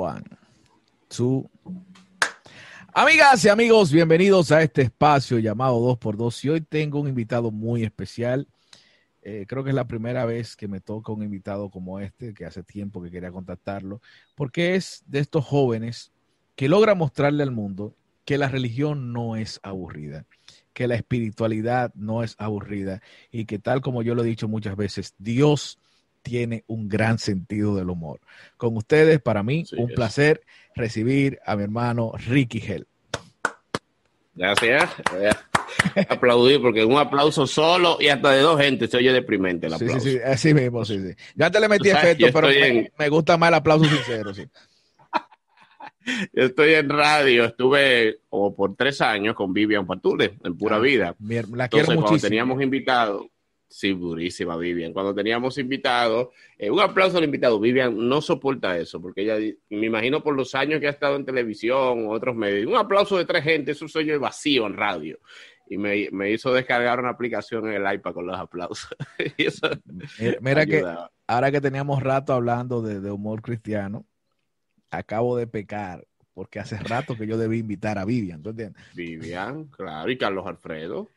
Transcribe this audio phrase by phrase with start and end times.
[0.00, 0.24] One.
[2.94, 6.44] Amigas y amigos, bienvenidos a este espacio llamado 2x2.
[6.44, 8.48] Y hoy tengo un invitado muy especial.
[9.20, 12.46] Eh, creo que es la primera vez que me toca un invitado como este, que
[12.46, 14.00] hace tiempo que quería contactarlo,
[14.34, 16.12] porque es de estos jóvenes
[16.56, 20.24] que logra mostrarle al mundo que la religión no es aburrida,
[20.72, 24.76] que la espiritualidad no es aburrida y que tal como yo lo he dicho muchas
[24.76, 25.78] veces, Dios
[26.22, 28.20] tiene un gran sentido del humor.
[28.56, 29.94] Con ustedes, para mí, Sí, un es.
[29.96, 30.42] placer
[30.74, 32.86] recibir a mi hermano Ricky Hell.
[34.34, 34.90] Gracias.
[36.08, 39.84] Aplaudir porque un aplauso solo y hasta de dos gente se oye deprimente el Sí,
[39.84, 40.00] aplauso.
[40.06, 41.14] sí, sí, así mismo, sí, sí.
[41.34, 44.44] Yo antes le metí efecto, pero me, en- me gusta más el aplauso sincero, sí.
[46.32, 50.80] Yo estoy en radio, estuve como por tres años con Vivian Patule en Pura Ah,
[50.80, 51.14] Vida.
[51.20, 52.28] La Entonces, quiero cuando muchísimo.
[52.28, 53.26] teníamos invitados,
[53.70, 54.92] sí, durísima Vivian.
[54.92, 57.58] Cuando teníamos invitados, eh, un aplauso al invitado.
[57.60, 59.36] Vivian no soporta eso, porque ella,
[59.70, 63.16] me imagino por los años que ha estado en televisión o otros medios, un aplauso
[63.16, 65.18] de tres gente, eso soy yo vacío en radio.
[65.68, 68.90] Y me, me hizo descargar una aplicación en el iPad con los aplausos.
[69.38, 69.70] Y eso
[70.18, 70.84] Mira, mira que
[71.28, 74.04] ahora que teníamos rato hablando de, de humor cristiano,
[74.90, 78.82] acabo de pecar, porque hace rato que yo debí invitar a Vivian, ¿tú entiendes?
[78.94, 81.08] Vivian, claro, y Carlos Alfredo.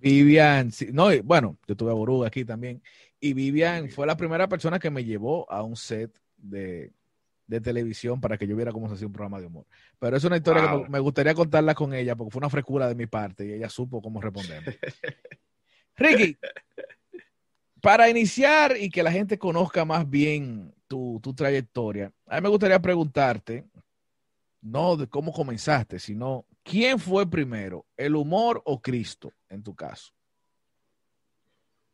[0.00, 2.82] Vivian, no, y bueno, yo tuve a Boruga aquí también,
[3.20, 6.92] y Vivian fue la primera persona que me llevó a un set de,
[7.46, 9.66] de televisión para que yo viera cómo se hacía un programa de humor.
[9.98, 10.88] Pero es una historia que Wow.
[10.88, 14.00] me gustaría contarla con ella, porque fue una frescura de mi parte y ella supo
[14.00, 14.62] cómo responder.
[15.96, 16.38] Ricky,
[17.82, 22.48] para iniciar y que la gente conozca más bien tu, tu trayectoria, a mí me
[22.48, 23.66] gustaría preguntarte,
[24.62, 30.12] no de cómo comenzaste, sino quién fue primero, el humor o Cristo, en tu caso.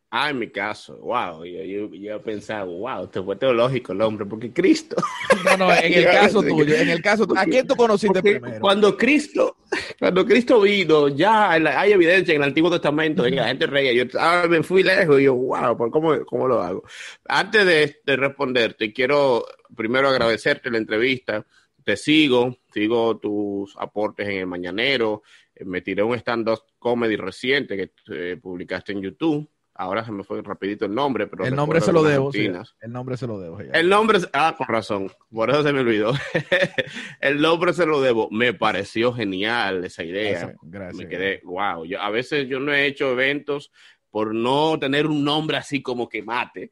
[0.09, 4.01] Ah, en mi caso, wow, yo, yo, yo he pensado, wow, este fue teológico el
[4.01, 4.95] hombre, porque Cristo.
[5.43, 8.39] No, no, en el caso tuyo, en el caso tuyo, ¿a quién tú conociste Porque
[8.39, 8.61] primero?
[8.61, 9.57] Cuando Cristo,
[9.99, 13.67] cuando Cristo vino, ya la- hay evidencia en el Antiguo Testamento de que la gente
[13.67, 13.91] reía.
[13.91, 16.83] Yo ah, me fui lejos y yo, wow, ¿por ¿cómo, ¿cómo lo hago?
[17.25, 19.43] Antes de, de responderte, quiero
[19.75, 21.45] primero agradecerte la entrevista.
[21.83, 25.23] Te sigo, sigo tus aportes en el Mañanero.
[25.55, 29.49] Eh, Me tiré un stand-up comedy reciente que eh, publicaste en YouTube.
[29.79, 32.49] Ahora se me fue rapidito el nombre, pero El nombre se lo debo, sí,
[32.81, 33.61] el nombre se lo debo.
[33.61, 33.71] ya.
[33.73, 36.13] El nombre, ah, con razón, por eso se me olvidó.
[37.21, 38.27] el nombre se lo debo.
[38.31, 40.31] Me pareció genial esa idea.
[40.39, 40.95] Gracias, gracias.
[40.97, 41.85] Me quedé, wow.
[41.85, 43.71] Yo, a veces yo no he hecho eventos
[44.09, 46.71] por no tener un nombre así como que mate.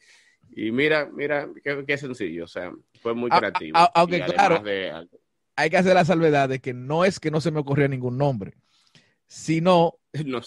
[0.55, 2.45] Y mira, mira, qué, qué sencillo.
[2.45, 3.77] O sea, fue muy A- a- creativo.
[3.77, 5.07] a- aunque Y además claro, de-
[5.55, 8.17] Hay que hacer la salvedad de que no es que no se me ocurrió ningún
[8.17, 8.57] nombre,
[9.27, 9.95] sino,
[10.25, 10.41] no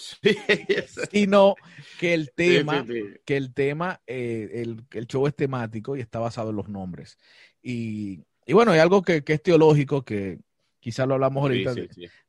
[1.11, 1.55] sino
[1.99, 3.03] que el tema, sí, sí.
[3.25, 7.17] que el tema, eh, el, el show es temático y está basado en los nombres.
[7.61, 10.39] Y, y bueno, hay algo que, que es teológico, que
[10.79, 11.73] quizás lo hablamos ahorita,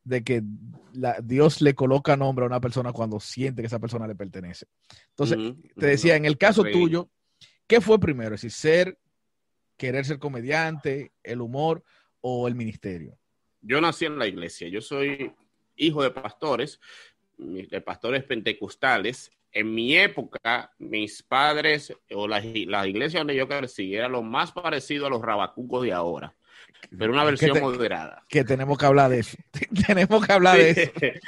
[0.03, 0.43] de, que
[0.93, 4.67] la- Dios le coloca nombre a una persona cuando siente que esa persona le pertenece.
[5.11, 5.39] Entonces,
[5.77, 7.11] te decía, en el caso tuyo,
[7.67, 8.35] ¿qué fue primero?
[8.35, 8.99] Es decir, ser,
[9.77, 11.85] querer ser comediante, el humor
[12.21, 13.17] o el ministerio.
[13.63, 14.69] Yo nací en la iglesia.
[14.69, 15.33] Yo soy
[15.77, 16.81] hijo de pastores,
[17.37, 19.31] de pastores pentecostales.
[19.53, 24.53] En mi época, mis padres o la, la iglesia donde yo crecí era lo más
[24.53, 26.33] parecido a los rabacucos de ahora,
[26.97, 28.25] pero una ¿Qué versión te- moderada.
[28.29, 29.37] que tenemos que hablar de eso.
[29.87, 30.93] tenemos que hablar de eso.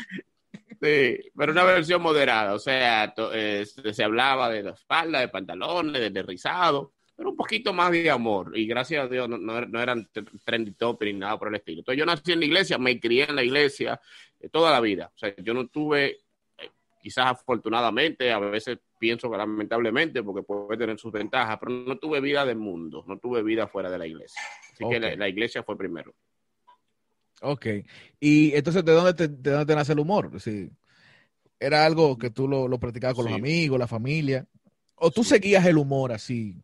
[0.81, 5.21] Sí, pero una versión moderada, o sea, to- eh, se se hablaba de la espalda,
[5.21, 8.57] de pantalones, de, de rizado, pero un poquito más de amor.
[8.57, 10.09] Y gracias a Dios no, no- no eran
[10.45, 11.81] trendy top ni nada por el estilo.
[11.81, 14.01] Entonces yo nací en la iglesia, me crié en la iglesia
[14.41, 15.11] eh, toda la vida.
[15.15, 16.07] O sea, yo no tuve,
[16.59, 16.71] eh,
[17.01, 22.21] quizás afortunadamente, a veces pienso que lamentablemente, porque puede tener sus ventajas, pero no tuve
[22.21, 24.41] vida del mundo, no tuve vida fuera de la iglesia.
[24.73, 26.15] Así que la, la iglesia fue primero.
[27.43, 27.67] Ok.
[28.21, 30.41] Y entonces, ¿de dónde te, de dónde te nace el humor?
[30.41, 30.71] Sí.
[31.59, 33.31] ¿Era algo que tú lo, lo practicabas con Sí.
[33.33, 34.47] los amigos, la familia?
[34.97, 36.57] ¿O tú seguías el humor así?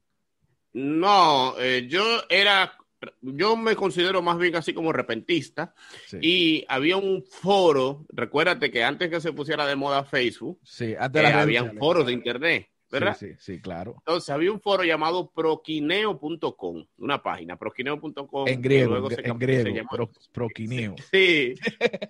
[0.78, 2.72] No, eh, yo era
[3.20, 5.72] yo me considero más bien así como repentista
[6.06, 10.94] Sí, y había un foro, recuérdate que antes que se pusiera de moda Facebook, sí,
[10.98, 13.16] antes eh, habían foros de internet, ¿verdad?
[13.16, 13.94] Sí, sí, sí, claro.
[13.98, 18.48] Entonces había un foro llamado proquineo.com, una página, proquineo.com.
[18.48, 20.94] En griego, luego se en griego, se pro- proquineo.
[21.12, 21.54] Sí,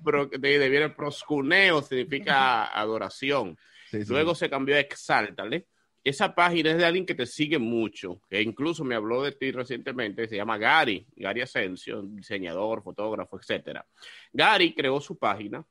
[0.02, 3.56] pro, de, viene proscuneo, significa adoración.
[3.90, 4.04] Sí.
[4.08, 5.66] Luego se cambió a Exáltale.
[6.04, 9.50] Esa página es de alguien que te sigue mucho, que incluso me habló de ti
[9.50, 13.86] recientemente, se llama Gary, Gary Asensio, diseñador, fotógrafo, etcétera.
[14.32, 15.64] Gary creó su página.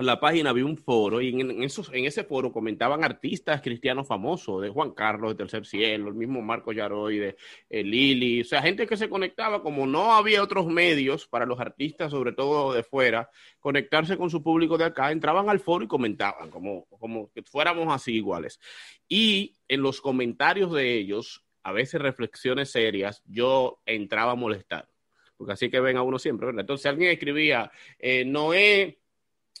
[0.00, 4.06] La página había un foro y en, en esos, en ese foro comentaban artistas cristianos
[4.06, 7.36] famosos, de Juan Carlos, de Tercer Cielo, el mismo Marco Yaroy, de
[7.68, 11.58] eh, Lili, o sea, gente que se conectaba, como no había otros medios para los
[11.58, 13.28] artistas, sobre todo de fuera,
[13.58, 17.92] conectarse con su público de acá, entraban al foro y comentaban, como, como que fuéramos
[17.92, 18.60] así iguales.
[19.08, 24.88] Y en los comentarios de ellos, a veces reflexiones serias, yo entraba a molestar,
[25.36, 26.60] porque así que ven a uno siempre, ¿verdad?
[26.60, 29.00] Entonces alguien escribía, eh, Noé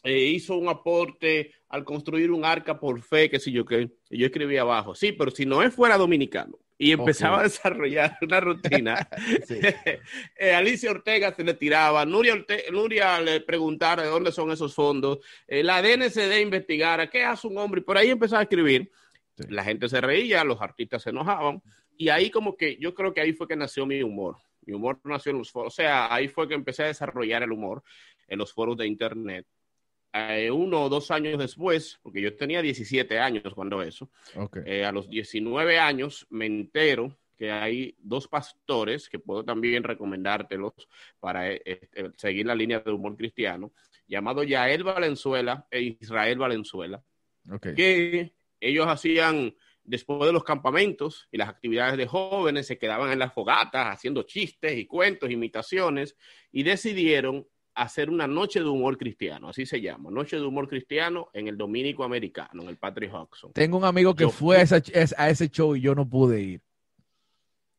[0.02, 4.18] eh, hizo un aporte al construir un arca por fe, que si yo qué, y
[4.18, 7.40] yo escribía abajo, sí, pero si Noé fuera dominicano y empezaba Ok.
[7.40, 9.08] a desarrollar una rutina,
[10.36, 14.74] eh, Alicia Ortega se le tiraba, Nuria, Orte- Nuria le preguntara de dónde son esos
[14.74, 18.90] fondos, eh, la DNCD investigara qué hace un hombre, y por ahí empezaba a escribir.
[19.36, 19.44] Sí.
[19.50, 21.62] La gente se reía, los artistas se enojaban,
[21.96, 24.36] y ahí como que yo creo que ahí fue que nació mi humor.
[24.64, 27.52] Mi humor nació en los foros, o sea, ahí fue que empecé a desarrollar el
[27.52, 27.82] humor
[28.26, 29.46] en los foros de internet.
[30.12, 34.10] Eh, uno o dos años después, porque yo tenía 17 años cuando eso,
[34.64, 40.72] eh, a los 19 años me entero que hay dos pastores que puedo también recomendártelos
[41.20, 43.72] para eh, eh, seguir la línea de humor cristiano,
[44.08, 47.02] llamado Yael Valenzuela e Israel Valenzuela,
[47.48, 47.74] ok.
[47.76, 53.20] que ellos hacían después de los campamentos y las actividades de jóvenes, se quedaban en
[53.20, 56.16] las fogatas haciendo chistes y cuentos, imitaciones,
[56.50, 57.46] y decidieron
[57.82, 61.56] hacer una noche de humor cristiano, así se llama, noche de humor cristiano en el
[61.56, 63.52] Dominico Americano, en el Patrick Hodgson.
[63.52, 64.82] Tengo un amigo que Yo fue a, esa-
[65.16, 66.60] a ese show y yo no pude ir.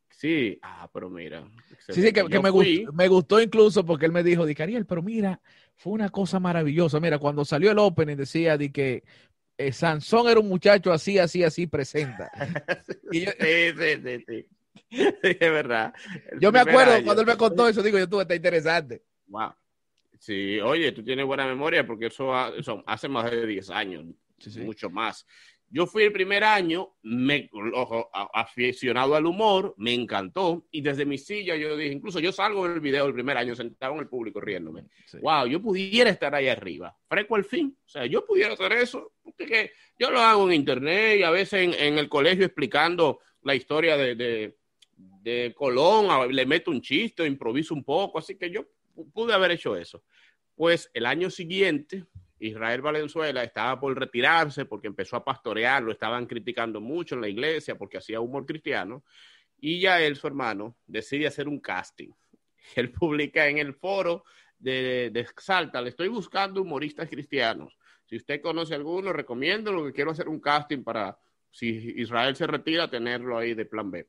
[0.09, 1.47] Sí, ah, pero mira.
[1.89, 5.39] Sí, sí, que, me, gustó, me gustó incluso porque él me dijo, Dicariel, pero mira,
[5.77, 6.99] fue una cosa maravillosa.
[6.99, 9.03] Mira, cuando salió el opening decía de que
[9.57, 12.29] eh, Sansón era un muchacho así, así, así, presenta.
[13.11, 14.45] Y yo, Sí, sí, sí, sí.
[14.91, 15.93] Sí, es verdad.
[16.31, 17.05] El yo me acuerdo año.
[17.05, 19.01] cuando él me contó eso, digo, yo tuve, está interesante.
[19.27, 19.53] Wow.
[20.19, 24.05] Sí, oye, tú tienes buena memoria porque eso, ha- eso hace más de 10 años,
[24.63, 25.25] mucho más.
[25.71, 31.17] Yo fui el primer año, me, ojo, aficionado al humor, me encantó y desde mi
[31.19, 34.07] silla yo dije, incluso yo salgo en el video el primer año sentado en el
[34.07, 34.85] público riéndome.
[35.05, 35.19] Sí.
[35.21, 36.97] Wow, yo pudiera estar ahí arriba.
[37.07, 37.77] Fresco al fin.
[37.85, 39.13] O sea, yo pudiera hacer eso.
[39.21, 43.19] Porque que yo lo hago en internet y a veces en, en el colegio explicando
[43.43, 44.57] la historia de, de,
[44.97, 46.33] de Colón.
[46.35, 48.17] Le meto un chiste, improviso un poco.
[48.17, 48.65] Así que yo
[49.13, 50.03] pude haber hecho eso.
[50.55, 52.05] Pues el año siguiente,
[52.39, 57.29] Israel Valenzuela estaba por retirarse porque empezó a pastorear, lo estaban criticando mucho en la
[57.29, 59.03] iglesia porque hacía humor cristiano.
[59.57, 62.11] Y ya él, su hermano, decide hacer un casting.
[62.75, 64.23] Él publica en el foro
[64.57, 67.77] de, de Exalta, le estoy buscando humoristas cristianos.
[68.05, 71.17] Si usted conoce alguno, recomiendo lo que quiero hacer un casting para,
[71.51, 74.07] si Israel se retira, tenerlo ahí de plan B.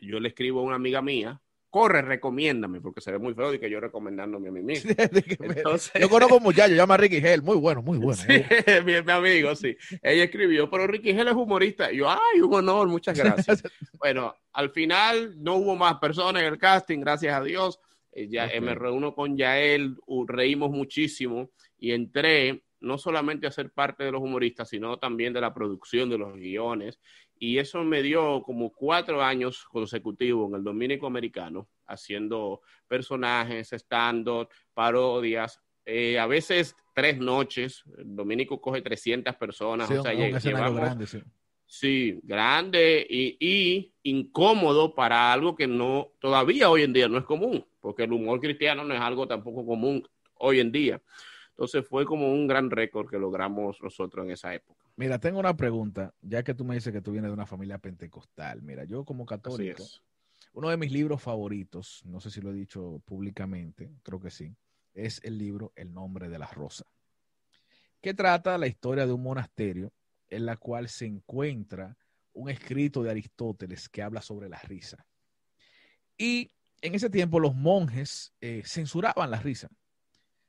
[0.00, 1.40] Yo le escribo a una amiga mía,
[1.70, 4.90] corre, recomiéndame, porque se ve muy feo de que yo recomendándome a mí mismo.
[4.98, 8.20] Entonces, Yo conozco un muchacho, llama Ricky Hell, muy bueno, muy bueno.
[8.20, 8.26] Sí,
[8.84, 9.76] mi, mi amigo, sí.
[10.02, 11.92] Ella escribió, pero Ricky Gel es humorista.
[11.92, 13.62] Y yo, ay, un honor, muchas gracias.
[13.98, 17.78] bueno, al final no hubo más personas en el casting, gracias a Dios.
[18.12, 23.52] Eh, ya, eh, me reúno con Yael, uh, reímos muchísimo y entré no solamente a
[23.52, 26.98] ser parte de los humoristas, sino también de la producción de los guiones.
[27.42, 34.48] Y eso me dio como cuatro años consecutivos en el Dominico Americano, haciendo personajes, stand-up,
[34.74, 37.82] parodias, eh, a veces tres noches.
[37.96, 39.88] El Dominico coge 300 personas.
[39.88, 41.18] Sí, o sea, un, llevamos- grande, sí.
[41.64, 47.24] Sí, grande y, y incómodo para algo que no, todavía hoy en día no es
[47.24, 51.00] común, porque el humor cristiano no es algo tampoco común hoy en día.
[51.50, 54.84] Entonces fue como un gran récord que logramos nosotros en esa época.
[55.00, 57.78] Mira, tengo una pregunta, ya que tú me dices que tú vienes de una familia
[57.78, 58.60] pentecostal.
[58.60, 59.82] Mira, yo como católico,
[60.52, 64.54] uno de mis libros favoritos, no sé si lo he dicho públicamente, creo que sí,
[64.92, 66.84] es el libro El nombre de la rosa,
[68.02, 69.90] que trata la historia de un monasterio
[70.28, 71.96] en la cual se encuentra
[72.34, 75.06] un escrito de Aristóteles que habla sobre la risa.
[76.18, 76.50] Y
[76.82, 79.70] en ese tiempo los monjes eh, censuraban la risa,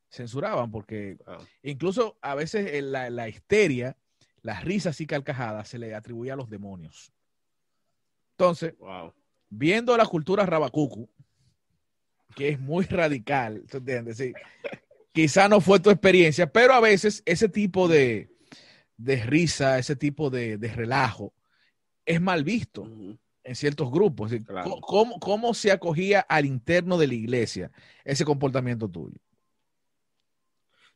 [0.10, 1.17] censuraban porque
[1.63, 3.96] incluso a veces en la, la histeria,
[4.41, 7.12] las risas y carcajadas se le atribuía a los demonios.
[8.31, 9.13] Entonces, Wow.
[9.50, 11.10] viendo la cultura rabacucu,
[12.36, 14.17] que es muy radical, ¿tú entiendes?
[14.17, 14.33] Sí.
[15.12, 18.31] Quizá no fue tu experiencia, pero a veces ese tipo de,
[18.98, 21.33] de risa, ese tipo de, de relajo,
[22.05, 22.88] es mal visto
[23.43, 24.31] en ciertos grupos.
[24.45, 24.77] Claro.
[24.81, 27.71] ¿cómo, cómo se acogía al interno de la iglesia
[28.05, 29.17] ese comportamiento tuyo?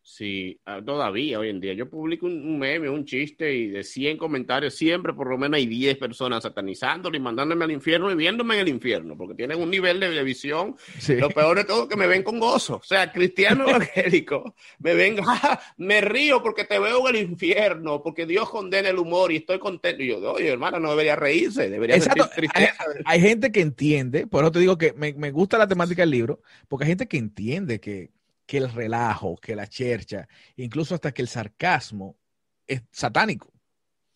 [0.07, 1.73] Sí, ah, todavía hoy en día.
[1.73, 5.65] Yo publico un, meme, un chiste y de 100 comentarios, siempre por lo menos hay
[5.65, 9.71] 10 personas satanizándolo y mandándome al infierno y viéndome en el infierno, porque tienen un
[9.71, 10.75] nivel de, visión.
[10.99, 11.15] Sí.
[11.15, 12.75] Lo peor de todo es que me ven con gozo.
[12.75, 18.03] O sea, cristiano evangélico, me ven, "Ah, me río porque te veo en el infierno,
[18.03, 20.03] porque Dios condena el humor y estoy contento.
[20.03, 22.25] Y yo, oye, hermano, no debería reírse, debería Exacto.
[22.25, 22.85] Hay, tristeza.
[23.05, 26.11] hay gente que entiende, por eso te digo que me, me gusta la temática del
[26.11, 28.11] libro, porque hay gente que entiende que,
[28.45, 32.17] que el relajo, que la chercha, incluso hasta que el sarcasmo
[32.67, 33.51] es satánico.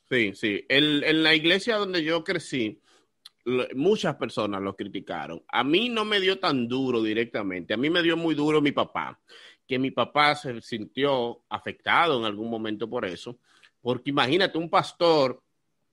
[0.10, 0.66] Sí, sí.
[0.70, 2.82] En la iglesia donde yo crecí,
[3.76, 5.44] muchas personas lo criticaron.
[5.48, 7.74] A mí no me dio tan duro directamente.
[7.74, 9.20] A mí me dio muy duro mi papá,
[9.68, 13.40] que mi papá se sintió afectado en algún momento por eso.
[13.82, 15.42] Porque imagínate un pastor,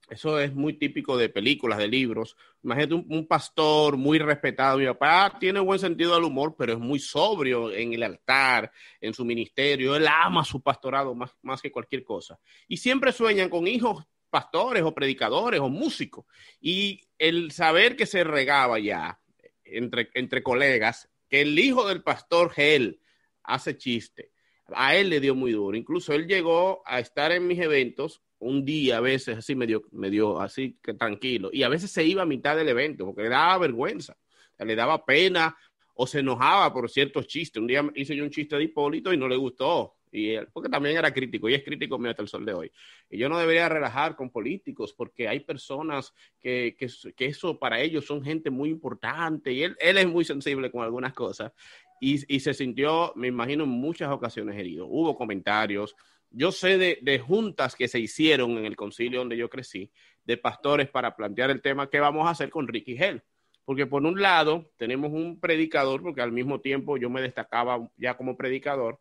[0.09, 2.37] eso es muy típico de películas, de libros.
[2.63, 4.77] Imagínate un, pastor muy respetado.
[4.77, 8.71] Mi papá tiene buen sentido del humor, pero es muy sobrio en el altar,
[9.01, 9.95] en su ministerio.
[9.95, 14.83] Él ama su pastorado más, más que cualquier cosa y siempre sueñan con hijos pastores
[14.83, 16.25] o predicadores o músicos.
[16.61, 19.19] Y el saber que se regaba ya
[19.63, 23.01] entre, entre colegas, que el hijo del pastor Gel
[23.43, 24.31] hace chiste,
[24.67, 25.75] a él le dio muy duro.
[25.77, 30.39] Incluso él llegó a estar en mis eventos un día, a veces así medio, medio
[30.39, 33.57] así que tranquilo, y a veces se iba a mitad del evento porque le daba
[33.57, 34.15] vergüenza,
[34.59, 35.55] le daba pena
[35.97, 37.59] o se enojaba por ciertos chistes.
[37.59, 39.95] Un día hice yo un chiste de Hipólito y no le gustó.
[40.11, 42.71] Y él, porque también era crítico y es crítico mío hasta el sol de hoy.
[43.09, 47.81] Y yo no debería relajar con políticos porque hay personas que, que, que eso para
[47.81, 51.51] ellos son gente muy importante y él, él es muy sensible con algunas cosas.
[51.99, 54.85] Y, y, se sintió, me imagino, en muchas ocasiones herido.
[54.85, 55.95] Hubo comentarios.
[56.29, 59.91] Yo sé de, de, juntas que se hicieron en el concilio donde yo crecí,
[60.25, 63.23] de pastores para plantear el tema que vamos a hacer con Ricky Hell
[63.67, 68.15] porque por un lado tenemos un predicador, porque al mismo tiempo yo me destacaba ya
[68.15, 68.97] como predicador,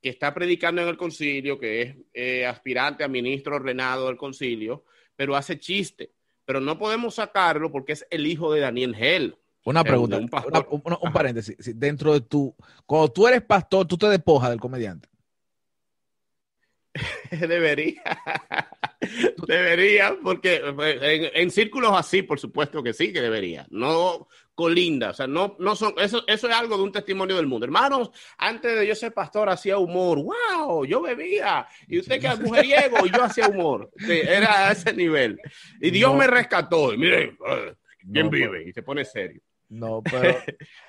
[0.00, 4.84] que está predicando en el concilio, que es eh, aspirante a ministro ordenado del concilio,
[5.16, 6.12] pero hace chiste.
[6.44, 9.36] Pero no podemos sacarlo porque es el hijo de Daniel Hell.
[9.64, 11.56] Una pregunta, un, una, un, un paréntesis.
[11.76, 12.54] Dentro de tu,
[12.86, 15.08] cuando tú eres pastor, tú te despojas del comediante.
[17.30, 18.02] Debería.
[19.46, 23.66] debería, porque en, en, círculos así, por supuesto que sí, que debería.
[23.70, 27.46] No colinda, o sea, no, no son, eso, eso es algo de un testimonio del
[27.46, 27.66] mundo.
[27.66, 32.40] Hermanos, antes de yo ser pastor hacía humor, wow, yo bebía, y usted que es
[32.40, 33.90] mujeriego, yo hacía humor.
[33.98, 35.38] Sí, era a ese nivel.
[35.80, 36.18] Y Dios no.
[36.18, 37.36] me rescató, y mire,
[38.10, 38.66] ¿quién no, vive?
[38.66, 39.42] Y se pone serio.
[39.68, 40.38] No, pero,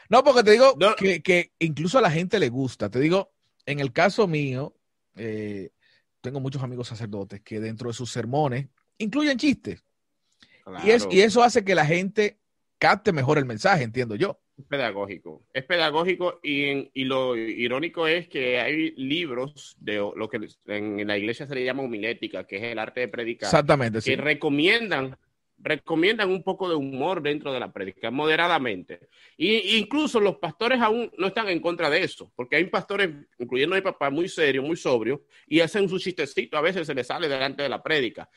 [0.09, 0.95] no, porque te digo no.
[0.95, 2.89] que, que, incluso a la gente le gusta.
[2.89, 3.33] Te digo,
[3.65, 4.75] en el caso mío,
[5.17, 5.71] eh,
[6.27, 8.67] tengo muchos amigos sacerdotes que dentro de sus sermones
[8.97, 9.83] incluyen chistes.
[10.63, 10.85] Claro.
[10.85, 12.37] Y, es, y, eso hace que la gente
[12.77, 14.37] capte mejor el mensaje, entiendo yo.
[14.57, 15.45] Es pedagógico.
[15.53, 21.07] Es pedagógico y, en, y, lo irónico es que hay libros de lo que en
[21.07, 23.47] la iglesia se le llama homilética, que es el arte de predicar.
[23.47, 23.99] Exactamente.
[23.99, 24.15] Que sí.
[24.17, 25.17] recomiendan
[25.59, 29.09] recomiendan un poco de humor dentro de la prédica, moderadamente.
[29.35, 33.09] Y incluso los pastores aún no están en contra de eso, porque hay pastores,
[33.39, 37.07] incluyendo mi papá, muy serio, muy sobrio, y hacen su chistecito, a veces se les
[37.07, 38.29] sale delante de la prédica.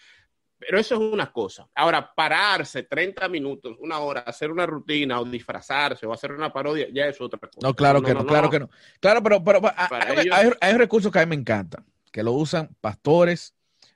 [0.59, 1.69] Pero eso es una cosa.
[1.75, 6.87] Ahora, pararse 30 minutos, una hora, hacer una rutina o disfrazarse o hacer una parodia,
[6.93, 7.67] ya es otra cosa.
[7.67, 8.71] No, claro no, que no, no, claro que no.
[9.00, 10.37] Claro, pero, pero hay, ellos...
[10.37, 13.55] hay, hay recursos que a mí me encantan, que lo usan pastores,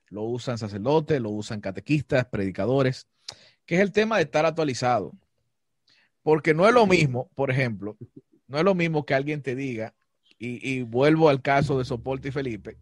[0.09, 3.09] lo usan sacerdotes, lo usan catequistas, predicadores,
[3.67, 5.13] que es el tema de estar actualizado.
[6.23, 7.97] Porque no es lo mismo, por ejemplo,
[8.47, 9.95] no es lo mismo que alguien te diga,
[10.39, 12.79] y, y vuelvo al caso de Soporte y Felipe,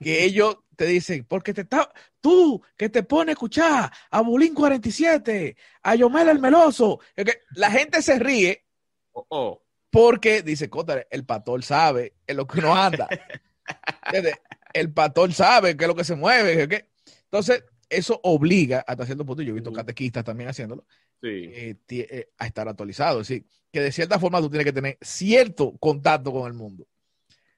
[0.00, 4.54] que ellos te dicen, porque te está, tú que te pones a escuchar a Bulín
[4.54, 8.64] 47, a Yomel el Meloso, que la gente se ríe
[9.12, 9.62] oh, oh.
[9.90, 13.08] porque dice, Cota, el pastor sabe en lo que uno anda.
[14.72, 16.68] el pastor sabe qué es lo que se mueve.
[16.68, 16.88] ¿qué?
[17.24, 19.76] Entonces, eso obliga hasta cierto punto, yo he visto uh -huh.
[19.76, 20.84] catequistas también haciéndolo,
[21.20, 21.28] sí.
[21.28, 23.20] eh, eh, a estar actualizado.
[23.20, 26.86] Es decir, que de cierta forma tú tienes que tener cierto contacto con el mundo.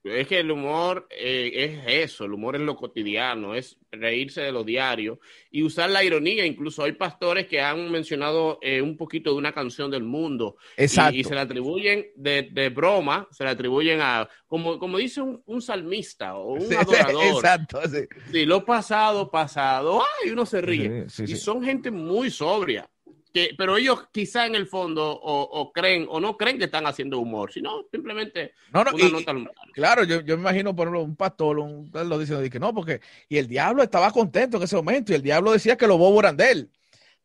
[0.04, 4.52] Es que el humor eh, es eso, el humor es lo cotidiano, es reírse de
[4.52, 5.18] lo diario
[5.50, 6.44] y usar la ironía.
[6.44, 11.16] Incluso hay pastores que han mencionado eh, un poquito de una canción del mundo Exacto.
[11.16, 15.23] Y, y se le atribuyen de, de, broma, se le atribuyen a, como, como dice
[15.23, 17.25] un, un salmista o un sí, adorador.
[17.25, 18.06] Exacto, sí.
[18.30, 18.44] sí.
[18.44, 21.08] lo pasado, pasado, ay, uno se ríe.
[21.08, 22.90] Sí, y son gente muy sobria.
[23.35, 26.87] Que, pero ellos quizá en el fondo o, o creen o no creen que están
[26.87, 30.43] haciendo humor, sino simplemente No, no, una y- nota y- al- claro, yo, yo me
[30.43, 34.11] imagino, por ejemplo, un pastor, un lo diciendo que no, porque, y el diablo estaba
[34.12, 36.71] contento en ese momento, y el diablo decía que los bobos eran de él.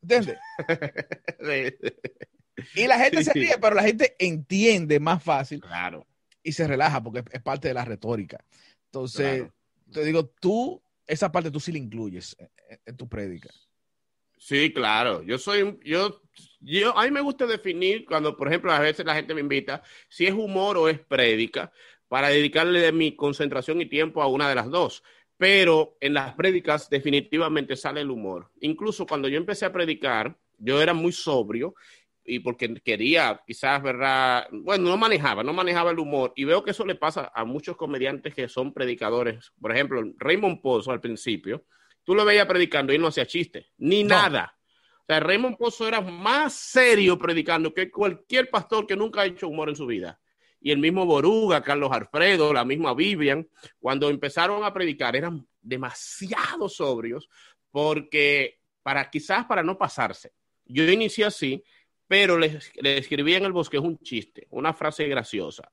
[0.02, 0.40] ¿Entiendes?
[2.74, 3.40] Y la gente Sí, se sí.
[3.40, 6.06] ríe, pero la gente entiende más fácil Claro,
[6.44, 8.44] y se relaja porque es, parte de la retórica.
[8.86, 9.54] Entonces, claro.
[9.92, 13.50] te digo, tú, esa parte tú sí la incluyes en, en- en tu prédica.
[14.40, 15.22] Sí, claro.
[15.24, 16.22] Yo soy, yo,
[16.62, 19.84] yo, a mí me gusta definir cuando, por ejemplo, a veces la gente me invita
[20.08, 21.72] si es humor o es prédica
[22.08, 25.04] para dedicarle mi concentración y tiempo a una de las dos.
[25.38, 28.50] Pero en las prédicas definitivamente sale el humor.
[28.62, 31.76] Incluso cuando yo empecé a predicar, yo era muy sobrio
[32.26, 34.48] y porque quería, quizás, ¿verdad?
[34.52, 36.34] Bueno, no manejaba, no manejaba el humor.
[36.36, 39.52] Y veo que eso le pasa a muchos comediantes que son predicadores.
[39.60, 41.66] Por ejemplo, Raymond Pozo al principio,
[42.04, 44.16] tú lo veías predicando y no hacía chiste, ni No.
[44.16, 44.56] nada.
[45.02, 49.48] O sea, Raymond Pozo era más serio predicando que cualquier pastor que nunca ha hecho
[49.48, 50.20] humor en su vida.
[50.62, 53.48] Y el mismo Boruga, Carlos Alfredo, la misma Vivian,
[53.80, 57.28] cuando empezaron a predicar eran demasiado sobrios
[57.72, 60.34] porque para quizás para no pasarse.
[60.66, 61.64] Yo inicié así,
[62.08, 65.72] pero le, le escribí en el bosquejo un chiste, una frase graciosa.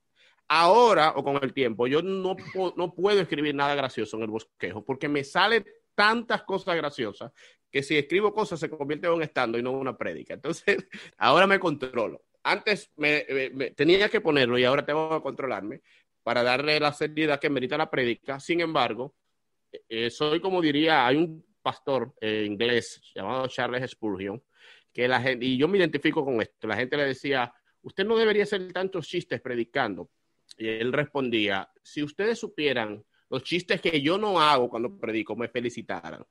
[0.49, 2.37] Ahora o con el tiempo, yo no,
[2.77, 7.33] no puedo escribir nada gracioso en el bosquejo porque me salen tantas cosas graciosas
[7.71, 10.35] que si escribo cosas se convierte en un estando y no en una prédica.
[10.35, 10.77] Entonces,
[11.19, 12.25] ahora me controlo.
[12.45, 13.23] Antes me,
[13.75, 15.83] tenía que ponerlo y ahora tengo que controlarme
[16.23, 18.39] para darle la seriedad que merita la prédica.
[18.39, 19.17] Sin embargo,
[19.89, 24.41] eh, soy como diría, hay un pastor eh, inglés llamado Charles Spurgeon,
[24.93, 28.17] que la gente, y yo me identifico con esto, la gente le decía, usted no
[28.17, 30.11] debería hacer tantos chistes predicando.
[30.57, 35.49] Y él respondía, si ustedes supieran los chistes que yo no hago cuando predico, me
[35.49, 36.25] felicitaran.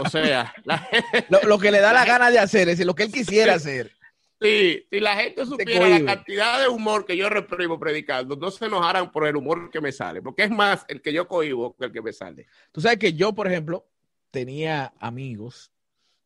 [0.00, 0.88] O sea, la,
[1.28, 3.54] Lo, lo que le da la gana de hacer, es decir, lo que él quisiera
[3.54, 3.92] hacer.
[4.40, 8.66] Sí, si la gente supiera la cantidad de humor que yo reprimo predicando, no se
[8.66, 11.84] enojaran por el humor que me sale, porque es más el que yo cohibo que
[11.84, 12.46] el que me sale.
[12.72, 13.86] Tú sabes que yo, por ejemplo,
[14.32, 15.72] tenía amigos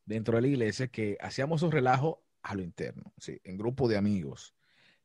[0.07, 3.99] dentro de la iglesia que hacíamos esos relajos a lo interno, sí, en grupo de
[3.99, 4.55] amigos.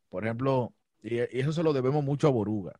[0.08, 2.80] Por ejemplo, y, y eso se lo debemos mucho a Boruga.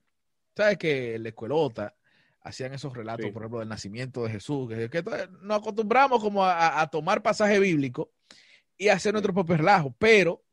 [0.56, 1.94] Sabes que la escuelota
[2.42, 3.32] hacían esos relatos, Sí.
[3.32, 5.04] por ejemplo, del nacimiento de Jesús, que, que
[5.42, 8.12] nos acostumbramos como a, a tomar pasaje bíblico
[8.78, 10.44] y hacer nuestro propio relajo, pero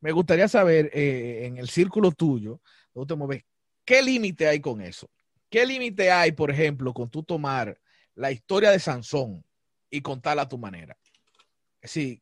[0.00, 2.60] me gustaría saber eh, en el círculo tuyo,
[2.94, 3.44] donde te mueves,
[3.84, 5.10] ¿qué límite hay con eso?
[5.50, 7.80] ¿Qué límite hay, por ejemplo, con tú tomar
[8.14, 9.44] la historia de Sansón
[9.90, 10.96] y contarla a tu manera?
[11.82, 12.20] Sí,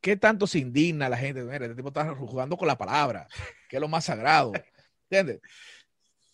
[0.00, 1.42] ¿qué tanto se indigna la gente?
[1.44, 3.28] Mira, este tipo está jugando con la palabra,
[3.68, 4.52] que es lo más sagrado.
[5.10, 5.40] ¿Entiendes?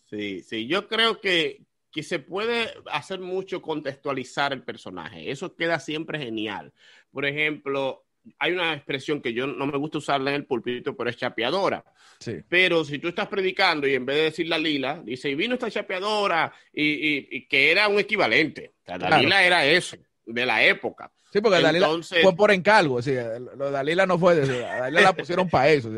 [0.08, 1.65] Sí, sí, yo creo que,
[1.96, 5.30] que se puede hacer mucho contextualizar el personaje.
[5.30, 6.74] Eso queda siempre genial.
[7.10, 8.04] Por ejemplo,
[8.38, 11.82] hay una expresión que yo no me gusta usarla en el púlpito, pero es chapeadora.
[12.20, 12.34] Sí.
[12.50, 15.54] Pero si tú estás predicando y en vez de decir la lila, dice, y vino
[15.54, 18.74] esta chapeadora, y, y- y que era un equivalente.
[18.82, 19.22] O sea, la Claro.
[19.22, 21.10] lila era eso, de la época.
[21.32, 23.00] Sí, porque Dalila Entonces- fue por encargo.
[23.00, 23.12] sí,
[23.56, 25.90] lo de Dalila no fue de a Dalila la pusieron para eso.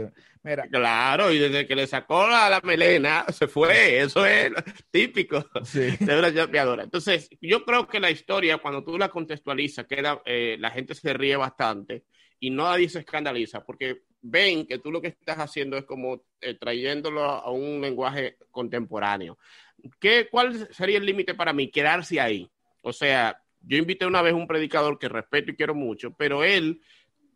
[0.48, 3.98] Mira, Claro, y desde que le sacó la, la melena, se fue.
[4.00, 4.50] Eso es
[4.90, 5.80] típico sí.
[6.00, 6.84] de una chapeadora.
[6.84, 11.12] Entonces, yo creo que la historia, cuando tú la contextualizas, queda, eh, la gente se
[11.12, 12.04] ríe bastante
[12.40, 16.54] y nadie se escandaliza porque ven que tú lo que estás haciendo es como eh,
[16.54, 19.38] trayéndolo a un lenguaje contemporáneo.
[20.00, 21.70] ¿Qué, ¿Cuál sería el límite para mí?
[21.70, 22.50] Quedarse ahí.
[22.82, 26.42] O sea, yo invité una vez a un predicador que respeto y quiero mucho, pero
[26.42, 26.80] él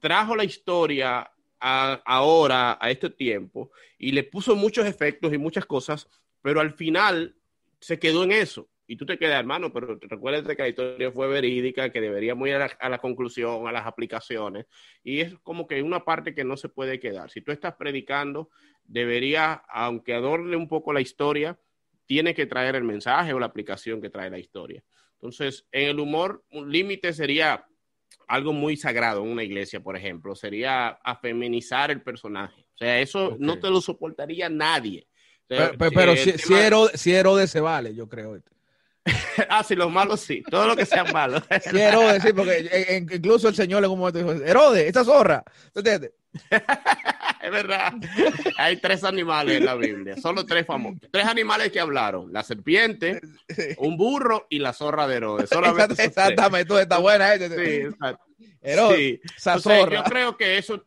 [0.00, 1.30] trajo la historia
[1.62, 6.08] ahora, a este tiempo, y le puso muchos efectos y muchas cosas,
[6.40, 7.36] pero al final
[7.80, 8.68] se quedó en eso.
[8.86, 12.56] Y tú te quedas, hermano, pero recuérdate que la historia fue verídica, que deberíamos ir
[12.56, 14.66] a la, a conclusión, a las aplicaciones.
[15.04, 17.30] Y es como que una parte que no se puede quedar.
[17.30, 18.50] Si tú estás predicando,
[18.84, 21.58] debería, aunque adorne un poco la historia,
[22.06, 24.84] tiene que traer el mensaje o la aplicación que trae la historia.
[25.14, 27.64] Entonces, en el humor, un límite sería
[28.32, 32.62] algo muy sagrado en una iglesia, por ejemplo, sería afeminizar el personaje.
[32.74, 35.06] O sea, eso no te lo soportaría nadie.
[35.50, 38.40] O sea, Pero, pero- si, si Herodes, si Herodes se vale, yo creo.
[39.48, 41.42] Ah, sí, los malos sí, todo lo que sea malo.
[41.70, 45.44] Si Herodes, sí, porque incluso el Señor en un momento dijo, Herodes, esta zorra.
[45.72, 46.12] ¿Tú entiendes?
[47.42, 47.92] es verdad.
[48.58, 51.00] Hay tres animales en la Biblia, solo tres famosos.
[51.10, 53.20] Tres animales que hablaron: la serpiente,
[53.78, 55.50] un burro y la zorra de Herodes.
[55.50, 56.02] Solamente.
[56.04, 57.34] Exactamente, tú está buena.
[57.34, 57.48] ¿eh?
[57.48, 58.24] Sí, exacto.
[58.60, 59.20] Herodes, Sí.
[59.36, 59.96] esa zorra.
[59.96, 60.84] yo creo que eso,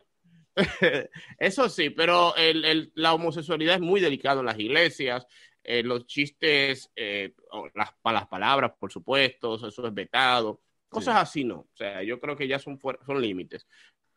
[1.40, 5.26] eso sí, pero el- el- la homosexualidad es muy delicado en las iglesias.
[5.68, 7.34] eh, los chistes, eh,
[7.74, 10.62] las, pa- las palabras, por supuesto, eso es vetado.
[10.90, 11.56] Cosas así no.
[11.62, 13.66] O sea, yo creo que ya son, son límites.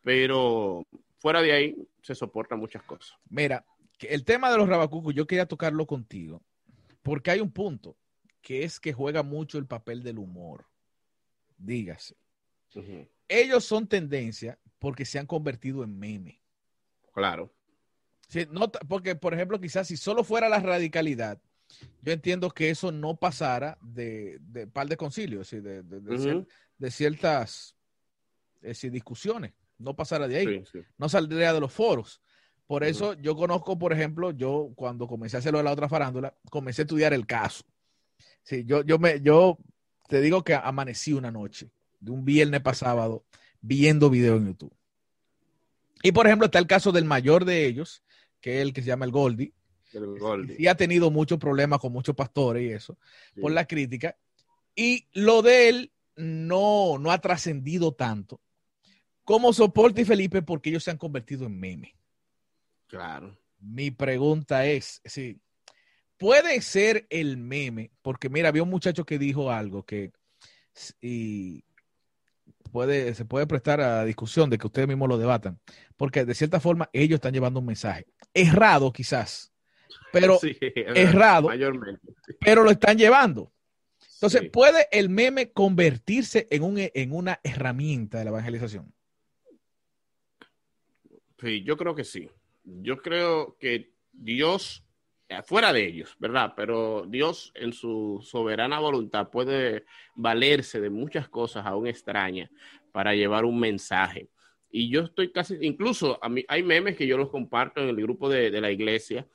[0.03, 0.85] pero
[1.19, 3.17] fuera de ahí se soportan muchas cosas.
[3.29, 3.65] Mira,
[4.01, 6.41] el tema de los rabacucos, yo quería tocarlo contigo,
[7.03, 7.95] porque hay un punto,
[8.41, 10.65] que es que juega mucho el papel del humor.
[11.57, 12.15] Dígase.
[13.27, 16.41] Ellos son tendencia porque se han convertido en meme.
[17.13, 17.53] Claro.
[18.27, 21.41] Sí, no, t- porque, por ejemplo, quizás si solo fuera la radicalidad,
[22.01, 26.23] yo entiendo que eso no pasara de, de par de concilios, de, de- de Ujú.
[26.23, 27.75] cier- de ciertas
[28.61, 29.53] eh, discusiones.
[29.79, 30.63] No pasara de ahí.
[30.65, 30.79] Sí, sí.
[30.97, 32.21] no saldría de los foros.
[32.67, 36.37] Por eso yo conozco, por ejemplo, yo cuando comencé a hacerlo de la otra farándula,
[36.51, 37.63] comencé a estudiar el caso.
[38.43, 39.57] Sí, yo, yo me, yo
[40.07, 43.25] te digo que amanecí una noche, de un viernes para sábado,
[43.61, 44.73] viendo videos en YouTube.
[46.03, 48.03] Y por ejemplo, está el caso del mayor de ellos,
[48.39, 49.53] que es el que se llama el Goldie.
[49.91, 50.55] El Goldie.
[50.59, 52.97] Y ha tenido muchos problemas con muchos pastores y eso,
[53.33, 53.41] Sí.
[53.41, 54.15] por la crítica.
[54.75, 58.39] Y lo de él no, no ha trascendido tanto
[59.29, 61.95] como Soporte y Felipe porque ellos se han convertido en meme.
[62.87, 63.37] Claro.
[63.59, 65.39] Mi pregunta es, sí,
[66.17, 70.11] puede ser el meme, porque mira, había un muchacho que dijo algo que
[70.99, 71.63] y
[72.71, 75.59] puede, se puede prestar a discusión de que ustedes mismos lo debatan,
[75.95, 79.53] porque de cierta forma ellos están llevando un mensaje errado quizás,
[80.11, 81.49] pero, Sí, errado.
[81.49, 82.15] Mayormente.
[82.39, 83.53] pero lo están llevando.
[84.15, 84.49] Entonces, Sí.
[84.49, 88.91] ¿puede el meme convertirse en, un, en una herramienta de la evangelización?
[91.39, 92.29] Sí, yo creo que sí.
[92.63, 94.85] Yo creo que Dios,
[95.29, 96.53] eh, fuera de ellos, ¿verdad?
[96.55, 102.49] Pero Dios en su soberana voluntad puede valerse de muchas cosas aún extrañas
[102.91, 104.29] para llevar un mensaje.
[104.71, 107.95] Y yo estoy casi, incluso a mí, hay memes que yo los comparto en el
[107.95, 109.27] grupo de, de la iglesia,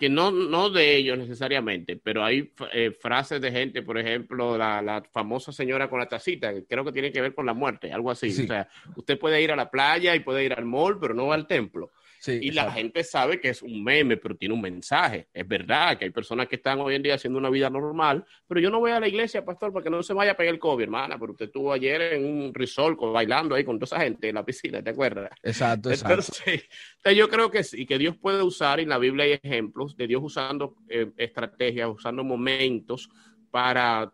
[0.00, 4.80] que no, no de ellos necesariamente, pero hay eh, frases de gente, por ejemplo, la,
[4.80, 7.92] la famosa señora con la tacita, que creo que tiene que ver con la muerte,
[7.92, 8.32] algo así.
[8.32, 8.44] Sí.
[8.44, 11.26] O sea, usted puede ir a la playa y puede ir al mall, pero no
[11.26, 11.92] va al templo.
[12.20, 15.28] Sí, Y la gente sabe que es un meme, pero tiene un mensaje.
[15.32, 18.60] Es verdad que hay personas que están hoy en día haciendo una vida normal, pero
[18.60, 20.60] yo no voy a la iglesia, pastor, para que no se vaya a pegar el
[20.60, 24.28] COVID, hermana, pero usted estuvo ayer en un resort bailando ahí con toda esa gente
[24.28, 25.30] en la piscina, ¿te acuerdas?
[25.42, 26.12] Exacto, exacto.
[26.20, 29.40] Entonces, entonces yo creo que sí, que Dios puede usar, y en la Biblia hay
[29.42, 33.08] ejemplos de Dios usando eh, estrategias, usando momentos
[33.50, 34.12] para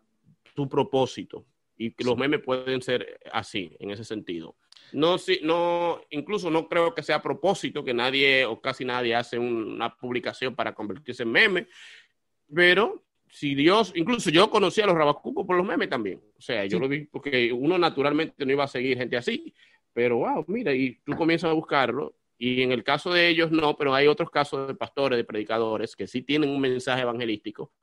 [0.53, 1.45] tu propósito.
[1.75, 4.55] Y que los memes pueden ser así, en ese sentido.
[4.93, 9.15] No, sí, no, incluso no creo que sea a propósito que nadie o casi nadie
[9.15, 11.67] hace un- una publicación para convertirse en meme,
[12.53, 16.21] pero si Dios, incluso yo conocí a los rabacucos por los memes también.
[16.37, 16.81] O sea, yo Sí.
[16.81, 19.53] lo vi porque uno naturalmente no iba a seguir gente así,
[19.93, 22.15] pero wow, mira, y tú comienzas a buscarlo.
[22.39, 25.95] Y en el caso de ellos no, pero hay otros casos de pastores, de predicadores
[25.95, 27.73] que sí tienen un mensaje evangelístico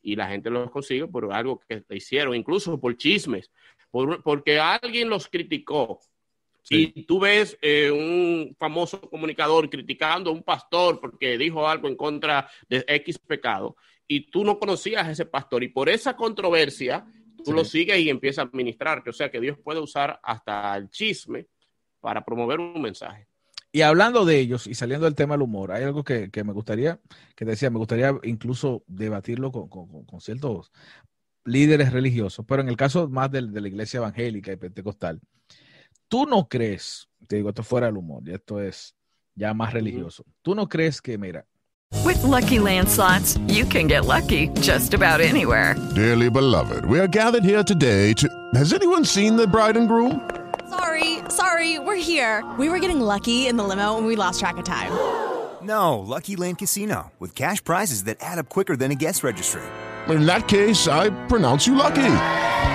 [0.00, 3.50] y la gente los consigue por algo que hicieron, incluso por chismes,
[3.90, 5.98] por, porque alguien los criticó.
[6.66, 6.92] Sí.
[6.94, 11.94] Y tú ves eh, un famoso comunicador criticando a un pastor porque dijo algo en
[11.96, 13.76] contra de X pecado
[14.08, 17.52] y tú no conocías a ese pastor y por esa controversia tú Sí.
[17.52, 19.10] lo sigues y empiezas a ministrarte.
[19.10, 21.46] O sea que Dios puede usar hasta el chisme
[22.00, 23.28] para promover un mensaje.
[23.70, 26.52] Y hablando de ellos y saliendo del tema del humor, hay algo que, que me
[26.54, 26.98] gustaría,
[27.34, 30.70] que decía, me gustaría incluso debatirlo con, con- con ciertos
[31.44, 35.20] líderes religiosos, pero en el caso más del- de, la iglesia evangélica y pentecostal,
[36.14, 38.94] ¿tú no crees, te digo, esto fuera del humor, y esto es
[39.34, 41.44] ya más religioso, ¿tú no crees que, mira,
[42.04, 45.74] With Lucky Land slots, you can get lucky just about anywhere.
[45.94, 48.28] Dearly beloved, we are gathered here today to.
[48.54, 50.20] Has anyone seen the bride and groom?
[50.68, 52.44] Sorry, sorry, we're here.
[52.58, 54.92] We were getting lucky in the limo and we lost track of time.
[55.62, 59.62] No, Lucky Land Casino, with cash prizes that add up quicker than a guest registry.
[60.08, 62.53] In that case, I pronounce you lucky.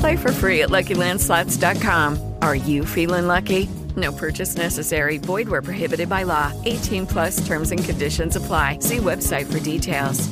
[0.00, 2.18] Play for free at LuckyLandSlots.com.
[2.42, 3.68] Are you feeling lucky?
[3.96, 5.18] No purchase necessary.
[5.18, 6.52] Void where prohibited by law.
[6.64, 8.78] 18 plus terms and conditions apply.
[8.80, 10.28] See website for details.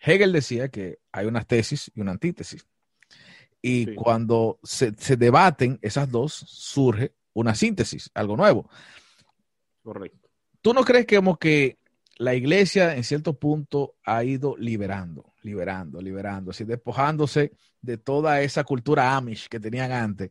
[0.00, 2.66] Hegel decía que hay una tesis y una antítesis.
[3.62, 3.94] Y Sí.
[3.94, 8.68] cuando se, se debaten esas dos, surge una síntesis, algo nuevo.
[9.84, 10.28] Correcto.
[10.60, 11.78] ¿Tú no crees que como que
[12.16, 18.64] la iglesia en cierto punto ha ido liberando, liberando, liberando, así despojándose de toda esa
[18.64, 20.30] cultura Amish que tenían antes?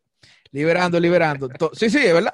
[0.52, 1.50] Liberando, liberando.
[1.74, 2.34] Sí, sí, es verdad.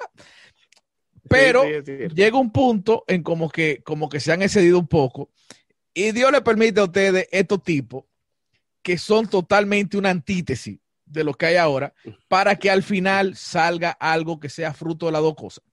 [1.28, 5.30] Pero sí, llega un punto en como que, como que se han excedido un poco
[5.92, 8.04] y Dios le permite a ustedes estos tipos
[8.82, 11.92] que son totalmente una antítesis de lo que hay ahora
[12.28, 15.64] para que al final salga algo que sea fruto de las dos cosas.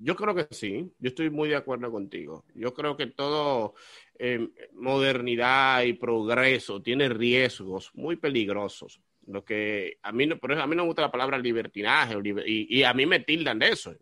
[0.00, 2.44] Yo creo que sí, yo estoy muy de acuerdo contigo.
[2.54, 3.74] Yo creo que todo
[4.18, 9.00] eh, modernidad y progreso tiene riesgos muy peligrosos.
[9.26, 12.82] Lo que a mí no, por a mí no me gusta la palabra libertinaje y,
[12.82, 13.94] a mí me tildan de eso.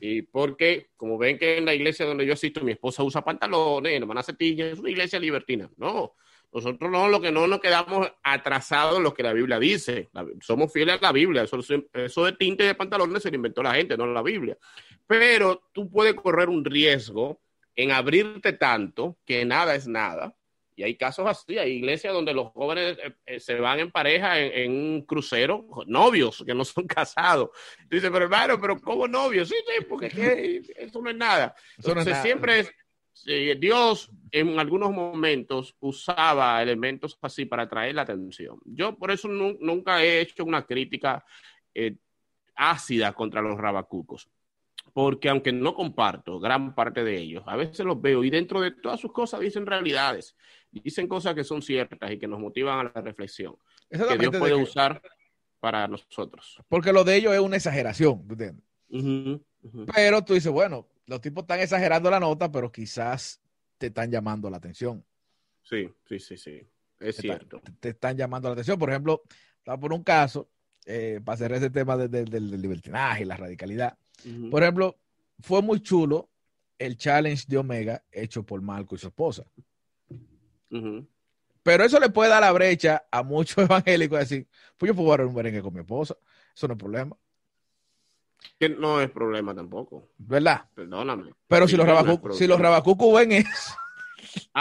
[0.00, 3.92] Y porque, como ven que en la iglesia donde yo asisto, mi esposa usa pantalones,
[3.92, 5.70] hermana cepilla, es una iglesia libertina.
[5.76, 6.14] No,
[6.52, 10.10] nosotros no, lo que no nos quedamos atrasados en lo que la Biblia dice.
[10.40, 11.42] Somos fieles a la Biblia.
[11.42, 11.58] Eso,
[11.92, 14.58] eso de tinte de pantalones se lo inventó la gente, no la Biblia.
[15.06, 17.40] Pero tú puedes correr un riesgo
[17.76, 20.34] en abrirte tanto que nada es nada.
[20.76, 24.38] Y hay casos así, hay iglesias donde los jóvenes eh, eh, se van en pareja
[24.40, 27.50] en, en un crucero, novios que no son casados.
[27.88, 29.48] Tú dices, pero hermano, pero ¿cómo novios?
[29.48, 31.54] Sí, sí, porque que eso no es nada.
[31.78, 32.22] Eso no es Entonces, nada.
[32.22, 32.72] siempre es,
[33.60, 38.58] Dios en algunos momentos usaba elementos así para atraer la atención.
[38.64, 41.22] Yo por eso nu- nunca he hecho una crítica
[41.74, 41.96] eh,
[42.54, 44.30] ácida contra los rabacucos.
[44.92, 48.70] Porque aunque no comparto gran parte de ellos, a veces los veo y dentro de
[48.72, 50.34] todas sus cosas dicen realidades,
[50.70, 53.56] dicen cosas que son ciertas y que nos motivan a la reflexión,
[53.88, 55.00] que Dios de puede que- usar
[55.60, 56.58] para nosotros.
[56.68, 58.64] porque lo de ellos es una exageración, ¿tú entiendes?
[59.94, 63.40] Pero tú dices, bueno, los tipos están exagerando la nota, pero quizás
[63.78, 65.04] te están llamando la atención.
[65.62, 66.66] Sí, sí, sí, sí,
[66.98, 67.60] es te, cierto.
[67.60, 68.78] Te, te están llamando la atención.
[68.78, 69.22] Por ejemplo,
[69.58, 70.48] estaba por un caso,
[70.86, 73.98] eh, para cerrar ese tema de- de- del del libertinaje y la radicalidad.
[74.50, 74.96] Por ejemplo,
[75.40, 76.28] fue muy chulo
[76.78, 79.44] el challenge de Omega hecho por Marco y su esposa.
[81.62, 85.06] Pero eso le puede dar la brecha a muchos evangélicos y decir, pues yo puedo
[85.06, 86.16] jugar un merengue con mi esposa.
[86.54, 87.16] Eso no es problema,
[88.58, 90.64] Que no es problema tampoco, ¿verdad?
[90.74, 91.32] perdóname.
[91.46, 93.74] Pero si los, rabacu- si los rabacucos ven eso,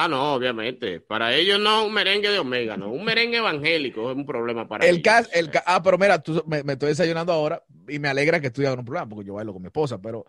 [0.02, 1.02] Ah, no, obviamente.
[1.02, 2.90] Para ellos no un merengue de Omega, no.
[2.90, 5.04] Un merengue evangélico es un problema para el ellos.
[5.04, 8.40] caso, el ca- ah, pero mira, tú, me, me estoy desayunando ahora y me alegra
[8.40, 10.26] que hagas un problema porque yo bailo con mi esposa, pero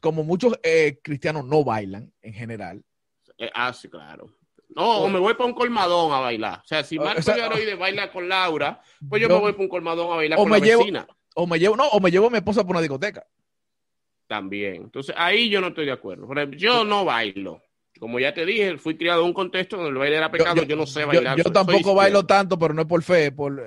[0.00, 2.84] como muchos eh, cristianos no bailan en general,
[3.38, 4.30] Eh, ah, sí, claro.
[4.68, 6.60] No, o me voy para un colmadón a bailar.
[6.62, 9.52] O sea, si Marco o sea, Yaroide baila con Laura, pues yo, yo- me voy
[9.52, 11.06] para un colmadón a bailar o con me la llevo- vecina.
[11.34, 13.26] o me llevo, no, o me llevo a mi esposa por una discoteca.
[14.28, 14.76] También.
[14.76, 16.28] Entonces, ahí yo no estoy de acuerdo.
[16.52, 17.62] Yo no bailo.
[18.00, 20.62] Como ya te dije, fui criado en un contexto donde el baile era pecado.
[20.62, 21.36] Yo, no sé bailar.
[21.36, 23.62] Yo, tampoco bailo tanto, pero no es por fe, por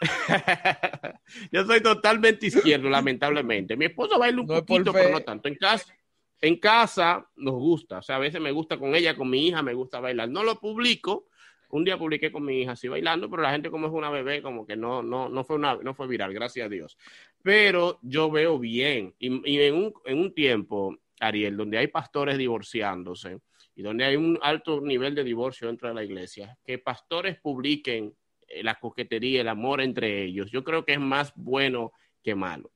[1.50, 3.76] yo soy totalmente izquierdo, lamentablemente.
[3.76, 5.48] Mi esposa baila un No poquito, pero no tanto.
[5.48, 5.92] En casa,
[6.40, 7.98] en casa nos gusta.
[7.98, 10.28] O sea, a veces me gusta con ella, con mi hija, me gusta bailar.
[10.28, 11.26] No lo publico.
[11.70, 14.40] Un día publiqué con mi hija así bailando, pero la gente como es una bebé,
[14.40, 16.96] como que no, no, no fue una, no fue viral, gracias a Dios.
[17.42, 19.16] Pero yo veo bien.
[19.18, 23.40] Y, y en, un, en un tiempo, Ariel, donde hay pastores divorciándose
[23.78, 28.12] y donde hay un alto nivel de divorcio dentro de la iglesia, que pastores publiquen
[28.48, 32.72] eh, la coquetería, el amor entre ellos, yo creo que es más bueno que malo.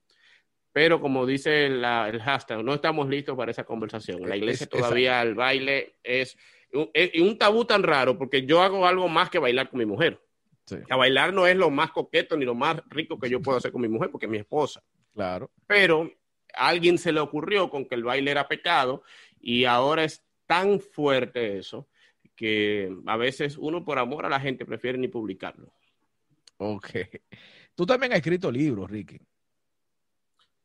[0.70, 4.20] Pero como dice la- el hashtag, no estamos listos para esa conversación.
[4.28, 6.38] La iglesia Es- todavía el baile es
[6.72, 9.86] un, es un tabú tan raro porque yo hago algo más que bailar con mi
[9.86, 10.20] mujer.
[10.66, 13.58] Sí, A bailar no es lo más coqueto ni lo más rico que yo puedo
[13.58, 14.80] hacer con mi mujer porque es mi esposa
[15.12, 15.50] claro.
[15.66, 16.08] pero
[16.54, 19.02] a alguien se le ocurrió con que el baile era pecado
[19.40, 21.88] y ahora es tan fuerte eso
[22.36, 25.72] que a veces uno por amor a la gente prefiere ni publicarlo.
[26.58, 26.90] Ok.
[27.74, 29.18] Tú también has escrito libros, Ricky.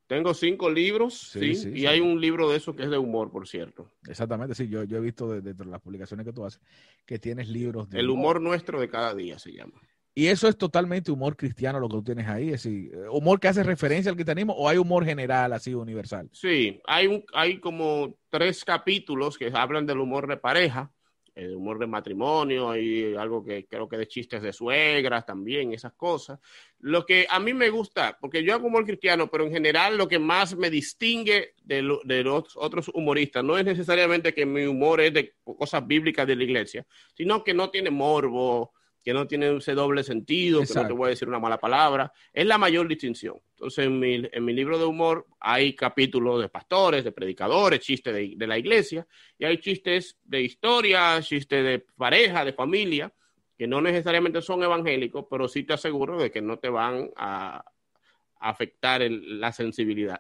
[0.08, 1.88] Tengo cinco libros, Sí, sí, sí, y sí.
[1.88, 3.90] hay un libro de eso que es de humor, por cierto.
[4.08, 6.62] Exactamente, sí, yo, yo he visto de- dentro de las publicaciones que tú haces
[7.06, 9.80] que tienes libros de El humor nuestro de cada día se llama.
[10.18, 13.40] Y eso es totalmente humor cristiano lo que tú tienes ahí, es decir, eh, humor
[13.40, 16.28] que hace referencia al cristianismo o hay humor general así universal.
[16.34, 20.92] Sí, hay, un, hay como tres capítulos que hablan del humor de pareja,
[21.36, 25.94] el humor de matrimonio, hay algo que creo que de chistes de suegras también, esas
[25.94, 26.40] cosas.
[26.80, 30.08] Lo que a mí me gusta, porque yo hago humor cristiano, pero en general lo
[30.08, 34.66] que más me distingue de, lo- de los otros humoristas no es necesariamente que mi
[34.66, 38.74] humor es de cosas bíblicas de la iglesia, sino que no tiene morbo,
[39.08, 42.12] que no tiene ese doble sentido, que no te voy a decir una mala palabra.
[42.34, 43.40] Es la mayor distinción.
[43.52, 48.14] Entonces, en mi, en mi libro de humor hay capítulos de pastores, de predicadores, chistes
[48.14, 49.08] de, de la iglesia,
[49.40, 53.14] y hay chistes de historia, chistes de pareja, de familia,
[53.58, 57.60] que no necesariamente son evangélicos, pero sí te aseguro de que no te van a,
[57.60, 60.20] a afectar el- la sensibilidad.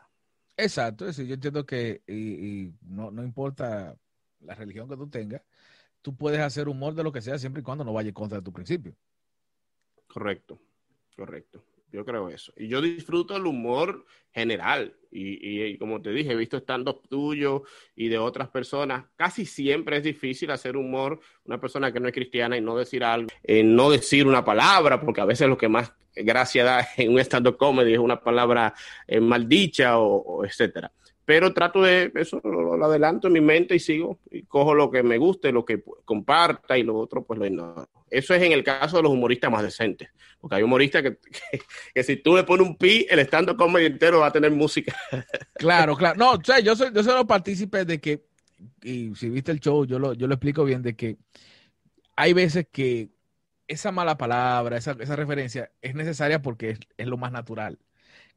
[0.55, 3.97] Exacto, es decir, yo entiendo que y, y no, no importa
[4.39, 5.41] la religión que tú tengas,
[6.07, 8.53] tú puedes hacer humor de lo que sea siempre y cuando no vaya contra tu
[8.53, 8.95] principio.
[10.07, 10.57] Correcto,
[11.17, 11.65] correcto.
[11.91, 12.53] Yo creo eso.
[12.55, 14.95] Y yo disfruto el humor general.
[15.11, 19.03] Y, y, como te dije, he visto stand-up tuyo y de otras personas.
[19.17, 23.03] Casi siempre es difícil hacer humor una persona que no es cristiana y no decir
[23.03, 27.11] algo, eh, no decir una palabra, porque a veces lo que más gracia da en
[27.11, 28.73] un stand-up comedy es una palabra
[29.05, 30.89] eh, maldicha o, o etcétera
[31.27, 35.03] pero trato de eso lo, adelanto en mi mente y sigo y cojo lo que
[35.03, 37.89] me guste, lo que comparta y lo otro pues lo ignoro.
[38.09, 40.07] Eso es en el caso de los humoristas más decentes,
[40.39, 41.17] porque hay humoristas que,
[41.51, 41.61] que,
[41.93, 44.95] que si tú le pones un pi, el estando comedy entero va a tener música.
[45.55, 46.17] Claro, claro.
[46.17, 48.23] No, o sea, yo soy, yo soy los partícipes de que,
[48.81, 51.17] y si viste el show, yo lo, yo lo explico bien, de que
[52.15, 53.09] hay veces que
[53.67, 57.79] esa mala palabra, esa, esa referencia es necesaria porque es, es lo más natural.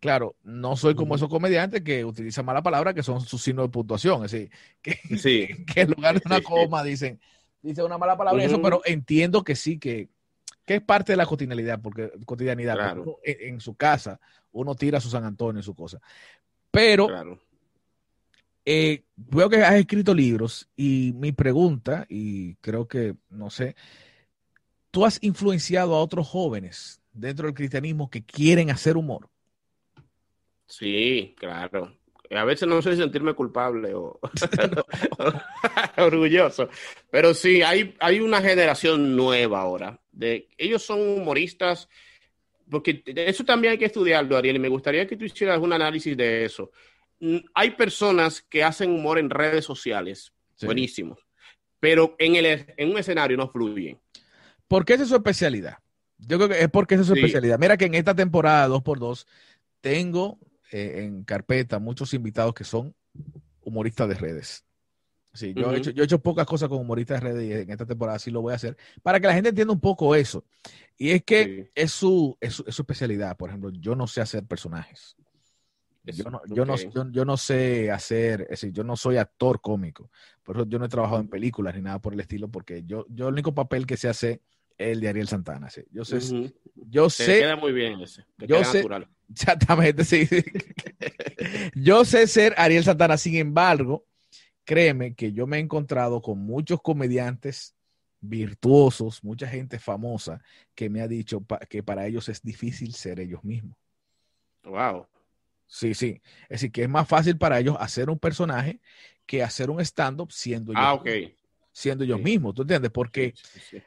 [0.01, 3.71] Claro, no soy como esos comediantes que utilizan mala palabra, que son sus signos de
[3.71, 4.25] puntuación.
[4.25, 4.51] Es decir,
[4.83, 5.49] que, sí.
[5.73, 7.21] que en lugar de una coma dicen,
[7.63, 8.49] dicen una mala palabra, uh -huh.
[8.49, 10.09] eso, pero entiendo que sí, que,
[10.65, 13.05] que, es parte de la cotidianidad, porque cotidianidad, claro.
[13.05, 14.19] porque en, en, su casa
[14.53, 16.01] uno tira su San Antonio y su cosa.
[16.71, 17.39] Pero claro.
[18.65, 23.77] eh, veo que has escrito libros y mi pregunta, y creo que, no sé,
[24.91, 29.29] tú has influenciado a otros jóvenes dentro del cristianismo que quieren hacer humor.
[30.71, 31.93] Sí, claro.
[32.31, 34.21] A veces no sé sentirme culpable o
[35.99, 36.69] orgulloso,
[37.11, 40.01] pero sí, hay, hay una generación nueva ahora.
[40.13, 41.89] De, ellos son humoristas,
[42.71, 46.17] porque eso también hay que estudiarlo, Ariel, y me gustaría que tú hicieras un análisis
[46.17, 46.71] de eso.
[47.53, 50.67] Hay personas que hacen humor en redes sociales, sí.
[50.67, 51.19] buenísimos,
[51.81, 53.99] pero en, el, en un escenario no fluyen.
[54.69, 55.79] ¿Por qué esa es su especialidad?
[56.17, 57.21] Yo creo que es porque esa es su sí.
[57.21, 57.59] especialidad.
[57.59, 59.27] Mira que en esta temporada 2x2
[59.81, 60.39] tengo
[60.71, 62.95] eh, en carpeta muchos invitados que son
[63.63, 64.65] humoristas de redes.
[65.33, 65.75] Sí, yo, uh -huh.
[65.75, 68.19] he hecho, yo he hecho pocas cosas con humoristas de redes y en esta temporada
[68.19, 70.45] sí lo voy a hacer para que la gente entienda un poco eso.
[70.97, 71.71] Y es que sí.
[71.75, 73.37] es, su, es, su, es, su, especialidad.
[73.37, 75.17] Por ejemplo, yo no sé hacer personajes.
[76.05, 79.61] Yo no, yo, no, yo, yo, no sé hacer, es decir, yo no soy actor
[79.61, 80.11] cómico.
[80.43, 83.07] Por eso yo no he trabajado en películas ni nada por el estilo, porque yo,
[83.09, 84.41] yo el único papel que sé hacer
[84.79, 85.69] es el de Ariel Santana.
[85.71, 85.83] ¿sí?
[85.91, 86.55] Yo sé, uh -huh.
[86.75, 87.39] yo Te sé.
[87.41, 88.25] queda muy bien ese.
[88.37, 89.09] Te yo queda sé, natural.
[89.31, 90.29] Exactamente, sí.
[91.75, 94.05] yo sé ser Ariel Santana, sin embargo,
[94.65, 97.75] créeme que yo me he encontrado con muchos comediantes
[98.21, 100.43] virtuosos, mucha gente famosa
[100.75, 103.77] que me ha dicho pa que para ellos es difícil ser ellos mismos.
[104.65, 105.07] Wow.
[105.67, 106.21] Sí, sí.
[106.43, 108.81] Es decir, que es más fácil para ellos hacer un personaje
[109.25, 111.37] que hacer un stand-up siendo, ah, ellos, okay.
[111.73, 112.25] siendo ellos sí.
[112.25, 112.55] mismos.
[112.55, 112.91] ¿Tú entiendes?
[112.91, 113.83] Porque, sí, sí,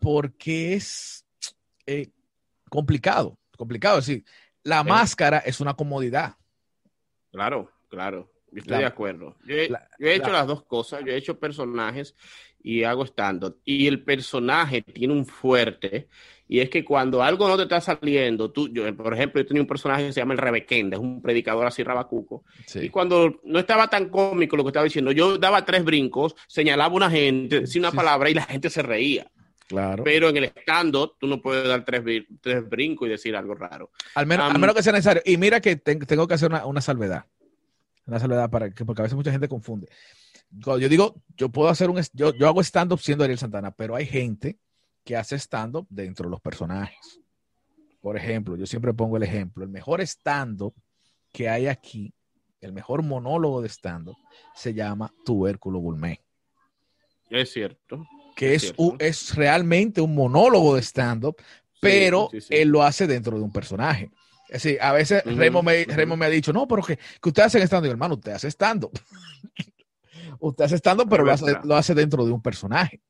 [0.00, 1.24] porque es
[1.86, 2.08] eh,
[2.68, 3.38] complicado.
[3.56, 3.98] Complicado.
[3.98, 4.24] Es decir,
[4.70, 6.36] la máscara es una comodidad.
[7.30, 8.32] Claro, claro.
[8.52, 9.36] Yo estoy la, de acuerdo.
[9.46, 11.02] Yo he, la, yo he hecho la, las dos cosas.
[11.04, 12.16] Yo he hecho personajes
[12.62, 13.60] y hago stand-up.
[13.64, 16.08] Y el personaje tiene un fuerte.
[16.48, 19.62] Y es que cuando algo no te está saliendo, tú, yo, por ejemplo, yo tenía
[19.62, 22.44] un personaje que se llama el Rebequenda, es un predicador así rabacuco.
[22.66, 22.80] Sí.
[22.80, 26.92] Y cuando no estaba tan cómico lo que estaba diciendo, yo daba tres brincos, señalaba
[26.92, 27.96] a una gente, decía una sí.
[27.96, 29.30] palabra y la gente se reía.
[29.70, 30.02] Claro.
[30.02, 32.02] Pero en el stand-up tú no puedes dar tres,
[32.40, 33.92] tres, brincos y decir algo raro.
[34.16, 35.22] Al menos, um, al menos que sea necesario.
[35.24, 37.26] Y mira que te, tengo que hacer una, una, salvedad.
[38.04, 39.88] Una salvedad para que, porque a veces mucha gente confunde.
[40.64, 43.94] Cuando yo digo, yo puedo hacer un, yo, yo hago stand-up siendo Ariel Santana, pero
[43.94, 44.58] hay gente
[45.04, 47.20] que hace stand-up dentro de los personajes.
[48.00, 50.74] Por ejemplo, yo siempre pongo el ejemplo, el mejor stand-up
[51.30, 52.12] que hay aquí,
[52.60, 54.16] el mejor monólogo de stand-up,
[54.52, 56.20] se llama Tubérculo Gourmet.
[57.30, 58.04] Es cierto.
[58.34, 61.36] Que es, un, es realmente un monólogo de stand-up,
[61.80, 62.54] pero sí, sí, sí.
[62.56, 64.10] él lo hace dentro de un personaje.
[64.48, 65.36] Es decir, a veces uh -huh.
[65.36, 67.90] Remo, me, Remo, me, ha dicho, no, pero que, que usted hace stand-up.
[67.90, 68.92] Hermano, usted hace stand-up.
[70.40, 73.00] usted hace stand-up, pero lo hace, lo hace dentro de un personaje.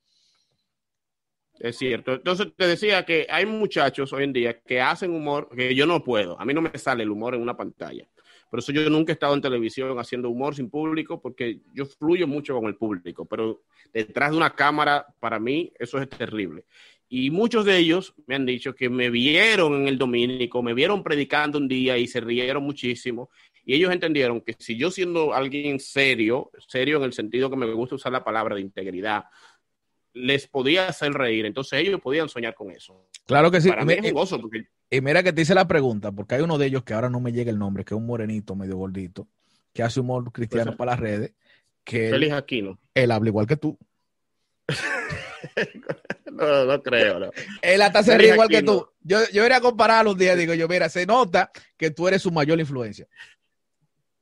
[1.61, 2.15] Es cierto.
[2.15, 6.03] Entonces te decía que hay muchachos hoy en día que hacen humor que yo no
[6.03, 6.41] puedo.
[6.41, 8.09] A mí no me sale el humor en una pantalla.
[8.51, 12.27] Por eso yo nunca he estado en televisión haciendo humor sin público porque yo fluyo
[12.27, 13.25] mucho con el público.
[13.25, 13.63] Pero
[13.95, 16.65] detrás de una cámara, para mí, eso es terrible.
[17.09, 21.03] Y muchos de ellos me han dicho que me vieron en el Domínico, me vieron
[21.03, 23.31] predicando un día y se rieron muchísimo.
[23.65, 27.73] Y ellos entendieron que si yo siendo alguien serio, serio en el sentido que me
[27.73, 29.25] gusta usar la palabra de integridad,
[30.13, 31.47] les podía hacer reír.
[31.47, 33.07] Entonces ellos podían soñar con eso.
[33.27, 33.69] Claro que sí.
[33.69, 34.67] Para mí es gozo porque...
[34.91, 37.21] Y mira que te hice la pregunta, porque hay uno de ellos que ahora no
[37.21, 39.29] me llega el nombre, que es un morenito medio gordito,
[39.73, 41.33] que hace humor cristiano pues, para las redes.
[41.85, 42.79] Que Félix Aquino.
[42.95, 43.79] Él habla igual que tú.
[46.33, 47.31] no, no creo, no.
[47.63, 48.89] Él hasta se ríe igual que tú.
[49.03, 52.23] Yo, yo iría a comparar los días, digo yo, mira, se nota que tú eres
[52.23, 53.07] su mayor influencia.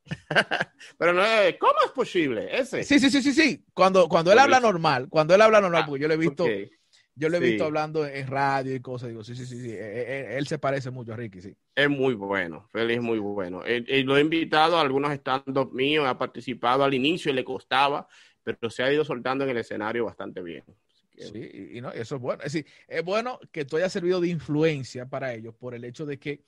[0.98, 1.22] Pero no,
[1.58, 2.82] ¿cómo es posible ese?
[2.84, 3.64] Sí, sí, sí, sí, sí.
[3.74, 6.44] Cuando, cuando él habla normal, cuando él habla normal, ah, porque yo lo he visto,
[6.44, 6.70] okay.
[7.14, 7.46] Yo lo he Sí.
[7.46, 9.08] visto hablando en radio y cosas.
[9.08, 9.70] Digo, sí, sí, sí, sí.
[9.72, 11.52] eh, eh, Él, se parece mucho a Ricky, sí.
[11.74, 13.64] Es muy bueno, Félix es muy bueno.
[13.66, 17.42] Eh, eh, lo he invitado a algunos stand-up míos, ha participado al inicio y le
[17.44, 18.06] costaba,
[18.44, 20.62] pero se ha ido soltando en el escenario bastante bien.
[21.16, 22.44] Sí, y, y no, eso es bueno.
[22.44, 26.06] Es decir, es bueno que tú hayas servido de influencia para ellos por el hecho
[26.06, 26.44] de que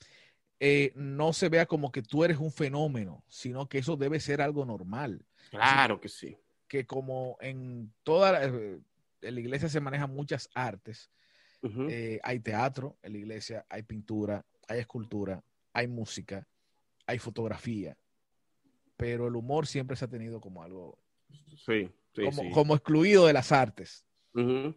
[0.60, 4.42] eh, no se vea como que tú eres un fenómeno, sino que eso debe ser
[4.42, 5.24] algo normal.
[5.50, 6.36] Claro que sí.
[6.68, 8.78] Que como en toda la, eh,
[9.22, 11.10] en la iglesia se manejan muchas artes,
[11.62, 15.42] eh, hay teatro en la iglesia, hay pintura, hay escultura,
[15.72, 16.46] hay música,
[17.06, 17.96] hay fotografía,
[18.96, 20.98] pero el humor siempre se ha tenido como algo,
[21.56, 22.50] Sí, sí, como, sí.
[22.52, 24.04] como excluido de las artes.
[24.32, 24.74] Ujú.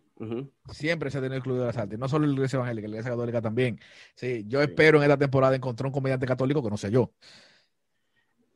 [0.72, 3.12] Siempre se ha tenido excluido de las artes, no solo la iglesia evangélica, la iglesia
[3.12, 3.80] católica también.
[4.16, 7.12] Sí, yo espero en esta temporada encontrar un comediante católico que no sea yo.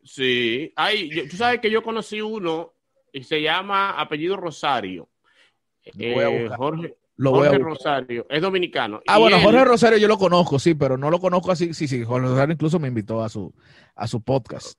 [0.04, 0.74] Sí,
[1.12, 2.74] yo- tú sabes que yo conocí uno
[3.12, 5.10] y se llama apellido Rosario.
[5.94, 6.50] Lo voy a Eh.
[6.56, 7.94] Jorge, Lo voy a Jorge buscar.
[7.96, 9.02] Rosario, es dominicano.
[9.08, 11.74] Ah, Y bueno, él- Jorge Rosario yo lo conozco, sí, pero no lo conozco así.
[11.74, 13.54] Sí, sí, Jorge Rosario incluso me invitó a su,
[13.96, 14.78] a su podcast.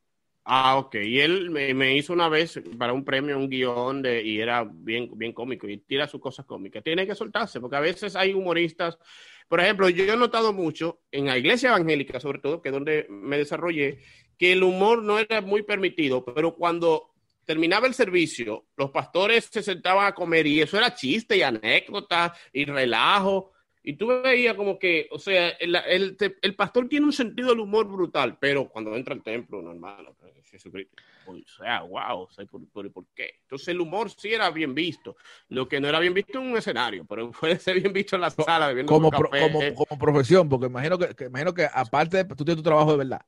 [0.51, 0.95] Ah, ok.
[1.05, 4.65] Y él me, me hizo una vez para un premio un guion de, y era
[4.65, 6.83] bien, bien cómico y tira sus cosas cómicas.
[6.83, 8.99] Tiene que soltarse porque a veces hay humoristas.
[9.47, 13.07] Por ejemplo, yo he notado mucho en la iglesia evangélica, sobre todo, que es donde
[13.11, 14.01] me desarrollé,
[14.39, 17.11] que el humor no era muy permitido, pero cuando
[17.45, 22.35] terminaba el servicio, los pastores se sentaban a comer y eso era chiste y anécdota
[22.55, 23.53] y relajo.
[23.83, 27.61] Y tú veías como que, o sea, el, el- el pastor tiene un sentido del
[27.61, 30.15] humor brutal, pero cuando entra al templo, no, hermano,
[30.51, 30.97] Jesucristo,
[31.27, 33.31] o sea, wow, o sea, ¿por, por, por qué?
[33.43, 35.17] Entonces el humor sí era bien visto,
[35.49, 38.23] lo que no era bien visto en un escenario, pero puede ser bien visto en
[38.23, 42.25] la sala, Como, pro- como, como profesión, porque imagino que, que- imagino que aparte de,
[42.25, 43.21] tú tienes tu trabajo de verdad.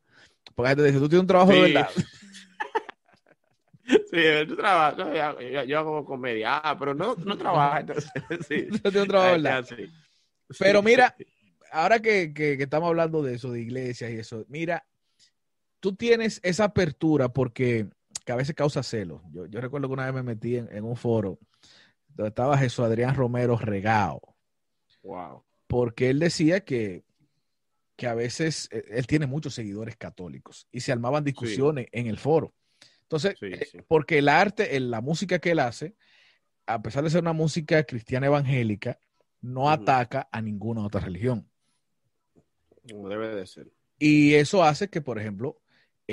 [0.55, 1.89] Porque la gente dice, tú tienes un trabajo de verdad.
[3.85, 8.11] Sí, tú trabajas, no, yo, yo- yo hago comedia, ah, pero no, no trabaja, entonces,
[8.49, 8.69] sí.
[8.83, 9.65] Tienes un trabajo verdad.
[9.69, 9.91] sí.
[10.59, 11.17] Pero mira,
[11.73, 14.85] ahora que, que- que estamos hablando de eso, de iglesias y eso, mira,
[15.81, 17.89] tú tienes esa apertura porque
[18.25, 19.23] que a veces causa celos.
[19.33, 21.39] Yo, yo recuerdo que una vez me metí en, en un foro
[22.09, 24.37] donde estaba Jesús Adrián Romero regao,
[25.03, 25.43] Wow.
[25.67, 27.03] porque él decía que,
[27.97, 32.19] que a veces eh, él tiene muchos seguidores católicos y se armaban discusiones en el
[32.19, 32.53] foro.
[33.03, 33.79] Entonces, Sí, eh, sí.
[33.89, 35.95] porque el arte, el- la música que él hace,
[36.67, 38.99] a pesar de ser una música cristiana evangélica,
[39.41, 41.49] no ataca a ninguna otra religión.
[42.91, 43.73] Como debe de ser.
[43.99, 45.61] Y eso hace que, por ejemplo,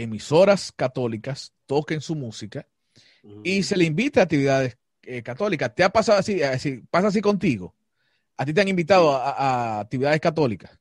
[0.03, 2.67] emisoras católicas toquen su música
[3.43, 5.73] y se le invita a actividades eh, católicas.
[5.75, 6.81] ¿Te ha pasado así, así?
[6.89, 7.73] ¿Pasa así contigo?
[8.37, 10.77] ¿A ti te han invitado a, a actividades católicas?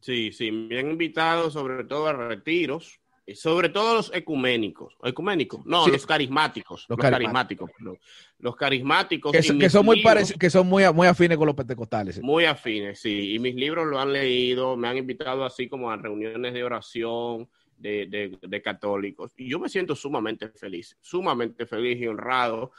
[0.00, 4.94] Sí, sí, me han invitado sobre todo a retiros, y sobre todo los ecuménicos.
[5.02, 5.64] ¿Ecuménicos?
[5.66, 5.90] No, Sí.
[5.90, 6.86] los carismáticos.
[6.88, 7.70] Los Los, carismáticos.
[7.76, 7.98] perdón.
[8.38, 9.32] Los carismáticos.
[9.32, 12.22] Que, son- que son muy libros- que son muy, muy afines con los pentecostales.
[12.22, 13.34] Muy afines, sí.
[13.34, 17.48] Y mis libros lo han leído, me han invitado así como a reuniones de oración
[17.78, 19.32] de, de- de católicos.
[19.36, 22.72] Y yo me siento sumamente feliz, sumamente feliz y honrado.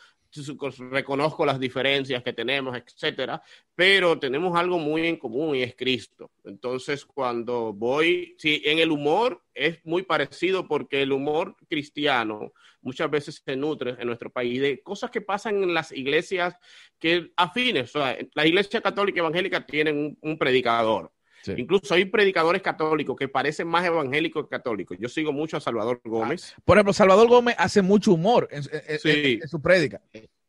[0.92, 3.42] Reconozco las diferencias que tenemos, etcétera,
[3.76, 6.32] pero tenemos algo muy en común y es Cristo.
[6.44, 13.10] Entonces, cuando voy, sí, en el humor es muy parecido porque el humor cristiano muchas
[13.10, 16.56] veces se nutre en nuestro país de cosas que pasan en las iglesias
[17.00, 21.12] que afines, o sea, la iglesia católica evangélica tienen un, un predicador.
[21.42, 21.54] Sí.
[21.58, 24.98] Incluso hay predicadores católicos que parecen más evangélicos que católicos.
[25.00, 26.56] Yo sigo mucho a Salvador Gómez.
[26.66, 29.40] Por ejemplo, Salvador Gómez hace mucho humor en, en- en- Sí.
[29.42, 30.02] en su prédica.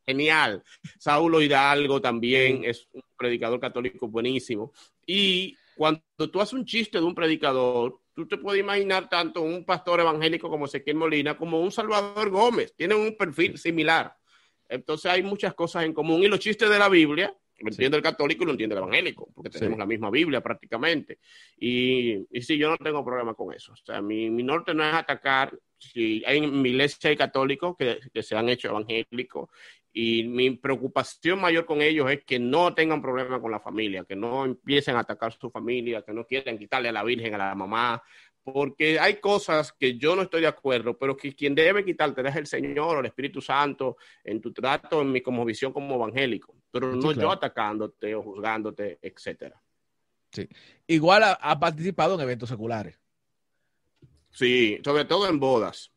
[0.07, 0.63] Genial.
[0.99, 4.73] Saulo Hidalgo también es un predicador católico buenísimo.
[5.07, 9.65] Y cuando tú haces un chiste de un predicador, tú te puedes imaginar tanto un
[9.65, 12.75] pastor evangélico como Ezequiel Molina como un Salvador Gómez.
[12.75, 14.17] Tienen un perfil similar.
[14.69, 16.23] Entonces hay muchas cosas en común.
[16.23, 19.29] Y los chistes de la Biblia, lo entiende el católico y lo entiende el evangélico,
[19.35, 19.79] porque tenemos Sí.
[19.81, 21.19] la misma Biblia prácticamente.
[21.59, 23.73] Y, y sí, yo no tengo problema con eso.
[23.73, 25.57] O sea, mi, mi norte no es atacar.
[25.79, 29.49] Si hay en mi iglesia hay católicos que, que se han hecho evangélicos
[29.93, 34.15] y mi preocupación mayor con ellos es que no tengan problema con la familia, que
[34.15, 37.55] no empiecen a atacar su familia, que no quieran quitarle a la Virgen, a la
[37.57, 38.01] mamá,
[38.43, 42.37] porque hay cosas que yo no estoy de acuerdo, pero que quien debe quitarte es
[42.37, 46.55] el Señor o el Espíritu Santo en tu trato, en mi como visión como evangélico,
[46.71, 47.21] pero Sí, no claro.
[47.21, 49.61] yo atacándote o juzgándote, etcétera.
[50.87, 52.99] Igual ha, ha participado en eventos seculares.
[54.31, 55.93] Sí, sobre todo en bodas.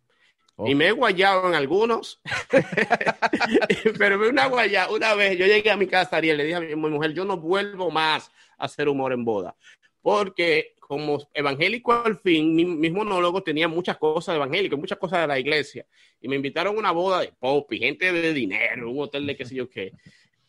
[0.66, 2.22] Y me he guayado en algunos.
[3.98, 6.60] Pero me una guaya, una vez yo llegué a mi casa, Ariel, le dije a
[6.60, 9.56] mi, mi mujer, yo no vuelvo más a hacer humor en boda.
[10.04, 15.28] Porque como evangélico al fin, mi, mis monólogos tenían muchas cosas evangélicas, muchas cosas de
[15.28, 15.88] la iglesia.
[16.22, 19.36] Y me invitaron a una boda de pop y gente de dinero, un hotel de
[19.36, 19.94] qué sé yo qué.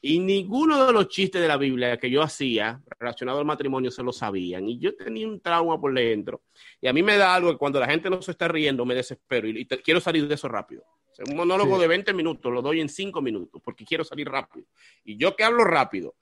[0.02, 4.02] Y ninguno de los chistes de la Biblia que yo hacía relacionado al matrimonio se
[4.02, 4.68] lo sabían.
[4.68, 6.42] Y yo tenía un trauma por dentro.
[6.80, 8.94] Y a mí me da algo que cuando la gente no se está riendo me
[8.94, 10.82] desespero y, te- quiero salir de eso rápido.
[11.10, 11.80] O sea, un monólogo Sí.
[11.82, 14.66] de 20 minutos lo doy en 5 minutos porque quiero salir rápido.
[15.04, 16.16] Y yo que hablo rápido,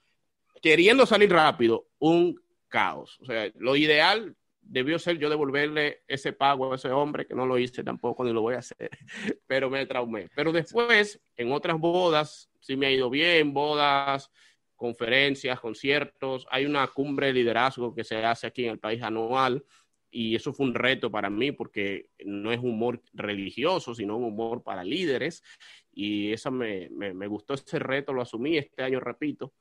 [0.61, 2.39] queriendo salir rápido, un
[2.73, 3.19] caos.
[3.21, 7.45] O sea, lo ideal debió ser yo devolverle ese pago a ese hombre, que no
[7.45, 8.89] lo hice tampoco ni lo voy a hacer,
[9.45, 10.29] pero me traumé.
[10.35, 14.31] Pero después, en otras bodas, sí me ha ido bien, bodas,
[14.75, 16.47] conferencias, conciertos.
[16.49, 19.63] Hay una cumbre de liderazgo que se hace aquí en el país anual
[20.09, 24.63] y eso fue un reto para mí porque no es humor religioso, sino un humor
[24.63, 25.43] para líderes
[25.91, 29.53] y eso me, me, me gustó ese reto, lo asumí este año, repito.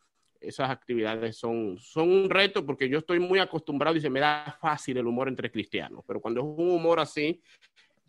[0.43, 4.57] Esas actividades son, son un reto porque yo estoy muy acostumbrado y se me da
[4.61, 7.41] fácil el humor entre cristianos, pero cuando es un humor así,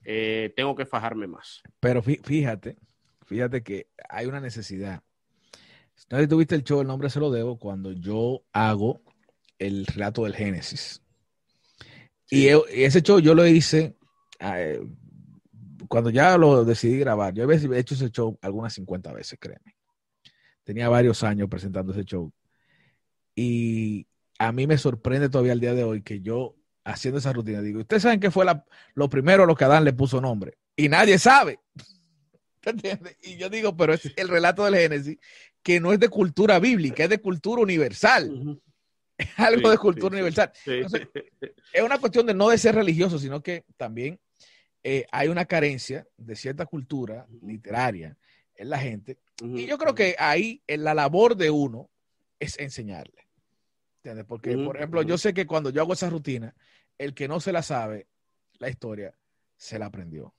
[0.04, 1.62] eh, tengo que fajarme más.
[1.80, 2.78] Pero fí- fíjate,
[3.26, 5.02] fíjate que hay una necesidad.
[6.10, 9.02] No tuviste el show, el nombre se lo debo, cuando yo hago
[9.60, 11.02] el relato del Génesis.
[12.30, 13.96] Y, ese show yo lo hice
[14.40, 14.82] eh,
[15.88, 17.34] cuando ya lo decidí grabar.
[17.34, 19.76] Yo había hecho ese show algunas 50 veces, créeme.
[20.64, 22.32] Tenía varios años presentando ese show.
[23.36, 24.08] Y
[24.40, 26.56] a mí me sorprende todavía el día de hoy que yo
[26.86, 29.84] haciendo esa rutina digo, ¿ustedes saben qué fue la- lo primero a lo que Adán
[29.84, 30.58] le puso nombre?
[30.76, 31.60] Y nadie sabe.
[32.62, 33.18] ¿Te entiendes?
[33.22, 35.18] Y yo digo, pero es el relato del Génesis
[35.62, 38.60] que no es de cultura bíblica, es de cultura universal.
[39.18, 40.52] Es algo Sí, de cultura sí, universal.
[40.54, 40.72] sí.
[40.72, 41.08] Entonces,
[41.72, 44.20] es una cuestión de no de ser religioso, sino que también
[44.84, 48.18] eh, hay una carencia de cierta cultura literaria
[48.70, 49.18] la gente.
[49.58, 51.90] Y yo creo que ahí en la labor de uno
[52.40, 53.28] es enseñarle.
[53.98, 54.26] ¿Entiendes?
[54.26, 56.54] Porque, por ejemplo, yo sé que cuando yo hago esa rutina,
[56.98, 58.08] el que no se la sabe,
[58.60, 59.14] la historia,
[59.56, 60.34] se la aprendió.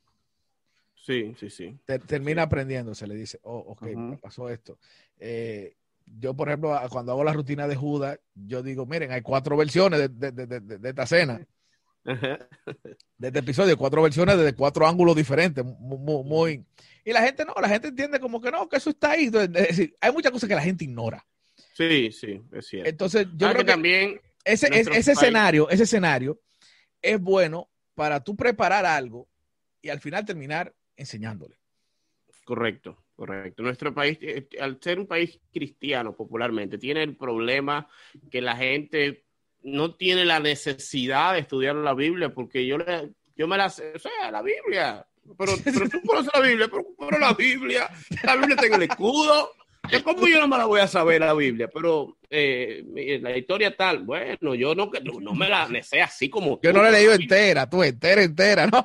[0.94, 1.78] Sí, sí, sí.
[1.84, 3.86] Ter- termina aprendiendo, se le dice, oh, ok,
[4.20, 4.78] pasó esto.
[5.18, 9.56] Eh, yo, por ejemplo, cuando hago la rutina de Judas, yo digo, miren, hay cuatro
[9.56, 11.46] versiones de, de- de- de- de esta cena,
[12.04, 16.64] de este episodio, cuatro versiones desde cuatro ángulos diferentes, mu- mu- muy,
[17.04, 19.24] Y la gente no, la gente entiende como que no, que eso está ahí.
[19.26, 21.24] Entonces, Es decir, hay muchas cosas que la gente ignora.
[21.74, 22.88] Sí, sí, es cierto.
[22.88, 26.40] Entonces, yo Ah, creo que que también ese, es- ese escenario, ese escenario
[27.02, 29.28] es bueno para tú preparar algo
[29.82, 31.56] y al final terminar enseñándole.
[32.44, 33.62] Correcto, correcto.
[33.62, 37.88] Nuestro país, eh, al ser un país cristiano popularmente, tiene el problema
[38.30, 39.24] que la gente
[39.64, 43.92] no tiene la necesidad de estudiar la Biblia, porque yo, le, yo me la sé,
[43.94, 45.04] o sea, la Biblia.
[45.38, 47.90] Pero, pero tú conoces la Biblia, pero, pero la Biblia,
[48.22, 49.50] la Biblia está en el escudo.
[49.90, 51.68] ¿De ¿Cómo yo no me la voy a saber la Biblia?
[51.72, 52.82] Pero eh,
[53.20, 56.76] la historia tal, bueno, yo no, no, no me la sé así como Yo tú.
[56.76, 58.82] no la he leído entera, tú entera, entera, no.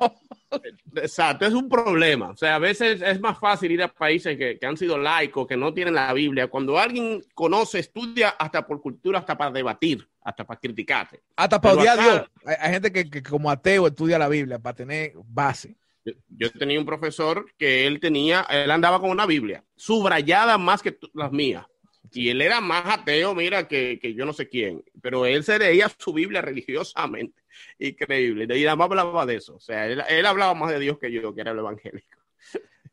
[0.96, 2.30] Exacto, es un problema.
[2.30, 5.46] O sea, a veces es más fácil ir a países que, que han sido laicos,
[5.46, 6.48] que no tienen la Biblia.
[6.48, 11.20] Cuando alguien conoce, estudia hasta por cultura, hasta para debatir, hasta para criticarte.
[11.36, 12.30] Hasta para odiar a Dios.
[12.44, 15.76] Hay, hay gente que, que como ateo estudia la Biblia para tener base.
[16.04, 20.82] Yo, yo tenía un profesor que él tenía, él andaba con una Biblia, subrayada más
[20.82, 21.66] que las mías.
[22.12, 24.82] Y él era más ateo, mira, que, que yo no sé quién.
[25.00, 27.39] Pero él se leía su Biblia religiosamente.
[27.78, 28.58] Increíble.
[28.58, 29.56] Y nada más hablaba de eso.
[29.56, 32.18] O sea, él, él hablaba más de Dios que yo, que era el evangélico.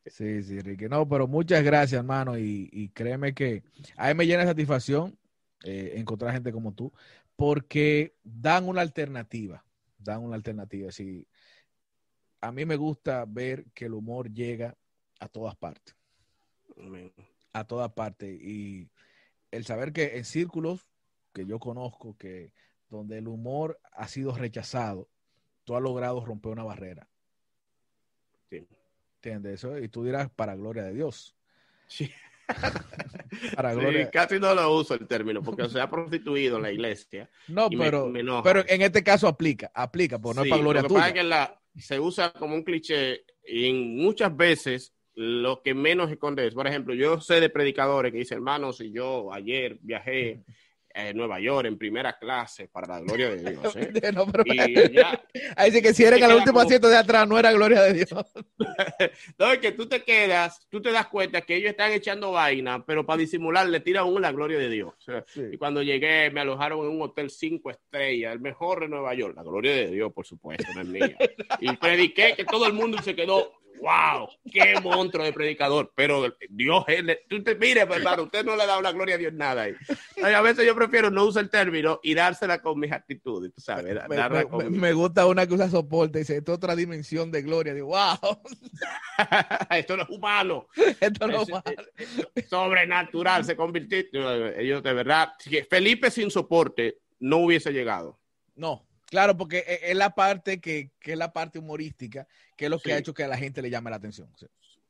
[0.05, 0.87] Sí, sí, Enrique.
[0.87, 2.37] No, pero muchas gracias, hermano.
[2.37, 3.63] Y, y créeme que
[3.97, 5.17] a mí me llena de satisfacción
[5.63, 6.93] eh, encontrar gente como tú,
[7.35, 9.65] porque dan una alternativa.
[9.97, 10.91] Dan una alternativa.
[10.91, 11.27] Sí,
[12.41, 14.77] a mí me gusta ver que el humor llega
[15.19, 15.95] a todas partes.
[16.77, 17.11] Amén.
[17.53, 18.39] a todas partes.
[18.39, 18.89] Y
[19.51, 20.87] el saber que en círculos
[21.33, 22.53] que yo conozco, que
[22.89, 25.09] donde el humor ha sido rechazado,
[25.63, 27.07] tú has logrado romper una barrera.
[28.49, 28.65] Sí.
[29.15, 29.77] ¿Entiendes eso?
[29.77, 31.35] Y tú dirás, para gloria de Dios.
[31.87, 32.09] Sí.
[33.55, 34.09] Para Sí, gloria.
[34.09, 37.29] casi no lo uso el término porque se ha prostituido la iglesia.
[37.49, 40.61] No, me- pero, me pero en este caso aplica, aplica, porque no Sí, es para
[40.61, 41.15] gloria lo que pasa tuya.
[41.19, 46.09] es que la- se usa como un cliché y en muchas veces lo que menos
[46.09, 50.43] esconde es, por ejemplo, yo sé de predicadores que dicen, hermanos, si yo ayer viajé
[50.97, 53.75] a Nueva York en primera clase para la gloria de Dios.
[53.75, 53.91] ¿eh?
[54.13, 55.23] No, Y ya,
[55.55, 57.81] Ahí dice que si eres en el último como- asiento de atrás, no era gloria
[57.83, 58.09] de Dios.
[59.37, 62.83] no, es que tú te quedas, tú te das cuenta que ellos están echando vaina,
[62.85, 64.93] pero para disimular le tiran uno la gloria de Dios.
[65.51, 69.35] Y cuando llegué, me alojaron en un hotel cinco estrellas, el mejor de Nueva York.
[69.35, 71.15] La gloria de Dios, por supuesto, no es mía.
[71.59, 75.91] Y prediqué que todo el mundo se quedó, wow, qué monstruo de predicador.
[75.95, 79.17] Pero Dios, él, tú te, mire, pues, hermano, usted no le da la gloria a
[79.17, 79.73] Dios nada ahí.
[80.23, 83.95] A veces yo prefiero no usar el término y dársela con mis actitudes, tú sabes.
[84.09, 87.41] Me, con- me- gusta una que usa soporte y dice, esto es otra dimensión de
[87.41, 87.73] gloria.
[87.73, 88.39] Digo, wow,
[89.69, 90.67] Esto no es humano.
[90.99, 91.63] esto no Es- va.
[92.49, 93.99] sobrenatural se convirtió.
[94.57, 95.29] Ellos de verdad,
[95.69, 98.19] Felipe sin soporte no hubiese llegado.
[98.55, 102.71] No, claro, porque e- es la parte que, que es la parte humorística, que es
[102.71, 102.91] lo que Sí.
[102.91, 104.29] ha hecho que a la gente le llame la atención.
[104.37, 104.45] Sí.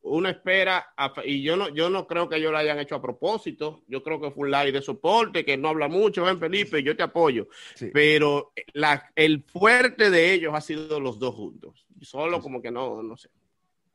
[0.10, 3.02] Uno espera, a- y yo no, yo no creo que ellos lo hayan hecho a
[3.02, 3.84] propósito.
[3.88, 6.96] Yo creo que fue un live de soporte, que no habla mucho, ven Felipe, yo
[6.96, 7.48] te apoyo.
[7.76, 7.90] Sí.
[7.94, 11.86] Pero la, el fuerte de ellos ha sido los dos juntos.
[12.02, 13.30] Solo como que no, no sé.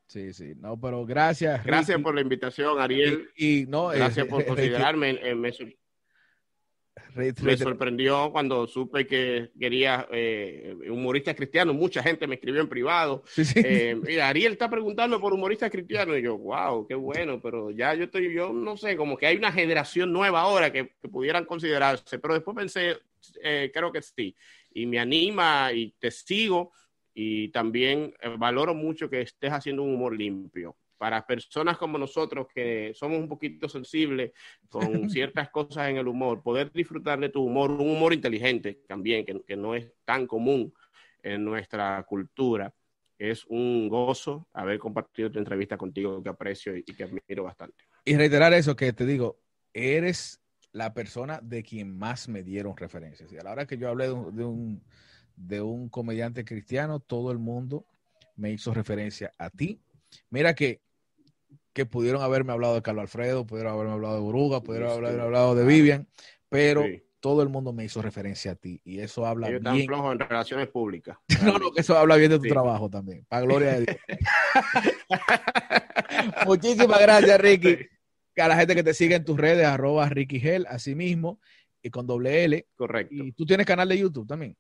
[0.07, 1.64] Sí, sí, no, pero gracias.
[1.64, 2.03] Gracias Ricky.
[2.05, 3.31] por la invitación, Ariel.
[3.35, 5.18] Y, y no, eh, Gracias por considerarme.
[5.23, 5.51] Eh, me,
[7.14, 11.74] me sorprendió cuando supe que quería eh, humoristas cristianos.
[11.74, 13.22] Mucha gente me escribió en privado.
[13.26, 13.61] Sí, sí.
[13.64, 16.18] Eh, mira, Ariel está preguntando por humoristas cristianos.
[16.18, 19.36] Y yo, wow, qué bueno, pero ya yo estoy, yo no sé, como que hay
[19.36, 22.18] una generación nueva ahora que, que pudieran considerarse.
[22.18, 22.99] Pero después pensé,
[23.43, 24.34] eh, creo que sí.
[24.72, 26.72] Y me anima y te sigo.
[27.14, 30.76] Y también eh, valoro mucho que estés haciendo un humor limpio.
[31.03, 34.30] Para personas como nosotros que somos un poquito sensibles
[34.68, 39.26] con ciertas cosas en el humor, poder disfrutar de tu humor, un humor inteligente también,
[39.26, 40.72] que, que no es tan común
[41.24, 42.72] en nuestra cultura.
[43.18, 47.82] Es un gozo haber compartido tu entrevista contigo que aprecio y, y que admiro bastante.
[48.05, 49.40] Y reiterar eso que te digo,
[49.74, 50.40] eres
[50.70, 53.32] la persona de quien más me dieron referencias.
[53.32, 54.84] Y a la hora que yo hablé de un, de un,
[55.34, 57.86] de un comediante cristiano, todo el mundo
[58.36, 59.80] me hizo referencia a ti.
[60.30, 60.80] Mira que,
[61.73, 64.97] que pudieron haberme hablado de Carlos Alfredo, pudieron haberme hablado de Boruga, pudieron Sí.
[64.99, 66.09] haberme hablado de Vivian,
[66.49, 67.03] pero Sí.
[67.20, 68.81] todo el mundo me hizo referencia a ti.
[68.85, 69.87] Y eso habla Ellos están bien.
[69.87, 71.16] flojos en relaciones públicas.
[71.55, 72.51] No, no, que eso habla bien de tu Sí.
[72.51, 73.25] trabajo también.
[73.29, 73.97] Para gloria de Dios.
[76.47, 77.79] Muchísimas gracias, Ricky.
[78.39, 81.39] A la gente que te sigue en tus redes, arroba Ricky Gel, así mismo,
[81.83, 82.66] y con doble L.
[82.77, 83.14] Correcto.
[83.14, 84.57] Y tú tienes canal de YouTube también.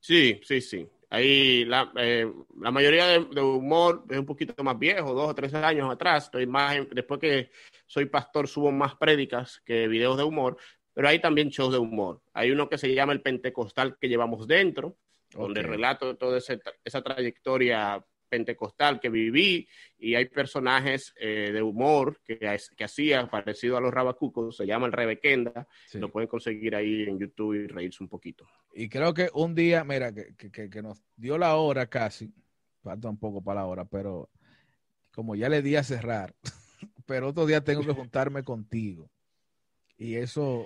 [0.00, 0.86] Sí, sí, sí.
[1.10, 2.30] Ahí la, eh,
[2.60, 6.24] la mayoría de, de humor es un poquito más viejo, dos o tres años atrás.
[6.24, 7.50] Estoy más en- después que
[7.86, 10.58] soy pastor subo más prédicas que videos de humor,
[10.92, 12.20] pero hay también shows de humor.
[12.34, 14.96] Hay uno que se llama el Pentecostal que llevamos dentro,
[15.30, 15.66] donde Ok.
[15.66, 19.66] relato toda ese tra- esa trayectoria pentecostal que viví
[19.98, 22.38] y hay personajes eh, de humor que,
[22.76, 25.98] que hacía parecido a los rabacucos, se llama el Rebequenda, Sí.
[25.98, 28.46] lo pueden conseguir ahí en YouTube y reírse un poquito.
[28.74, 32.30] Y creo que un día, mira, que, que- que- que nos dio la hora casi,
[32.82, 34.30] falta un poco para la hora, pero
[35.12, 36.34] como ya le di a cerrar,
[37.06, 39.10] pero otro día tengo que juntarme contigo.
[39.96, 40.64] Y eso,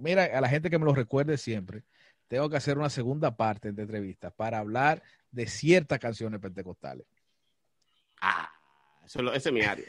[0.00, 1.82] mira, a la gente que me lo recuerde siempre,
[2.28, 5.02] tengo que hacer una segunda parte de entrevista para hablar
[5.34, 7.06] de ciertas canciones pentecostales.
[8.20, 8.50] Ah,
[9.04, 9.86] eso ese es mi área.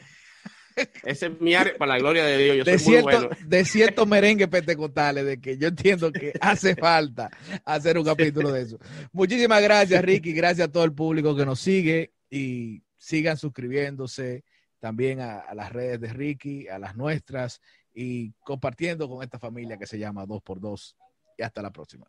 [1.04, 2.56] Ese es mi área para la gloria de Dios.
[2.58, 3.30] Yo De, soy muy bueno.
[3.46, 7.30] de ciertos merengues pentecostales, de que yo entiendo que hace falta
[7.64, 8.78] hacer un capítulo de eso.
[9.12, 10.34] Muchísimas gracias, Ricky.
[10.34, 14.44] Gracias a todo el público que nos sigue y sigan suscribiéndose
[14.78, 17.62] también a, a las redes de Ricky, a las nuestras
[17.94, 20.94] y compartiendo con esta familia que se llama 2x2.
[21.38, 22.06] Y hasta la próxima.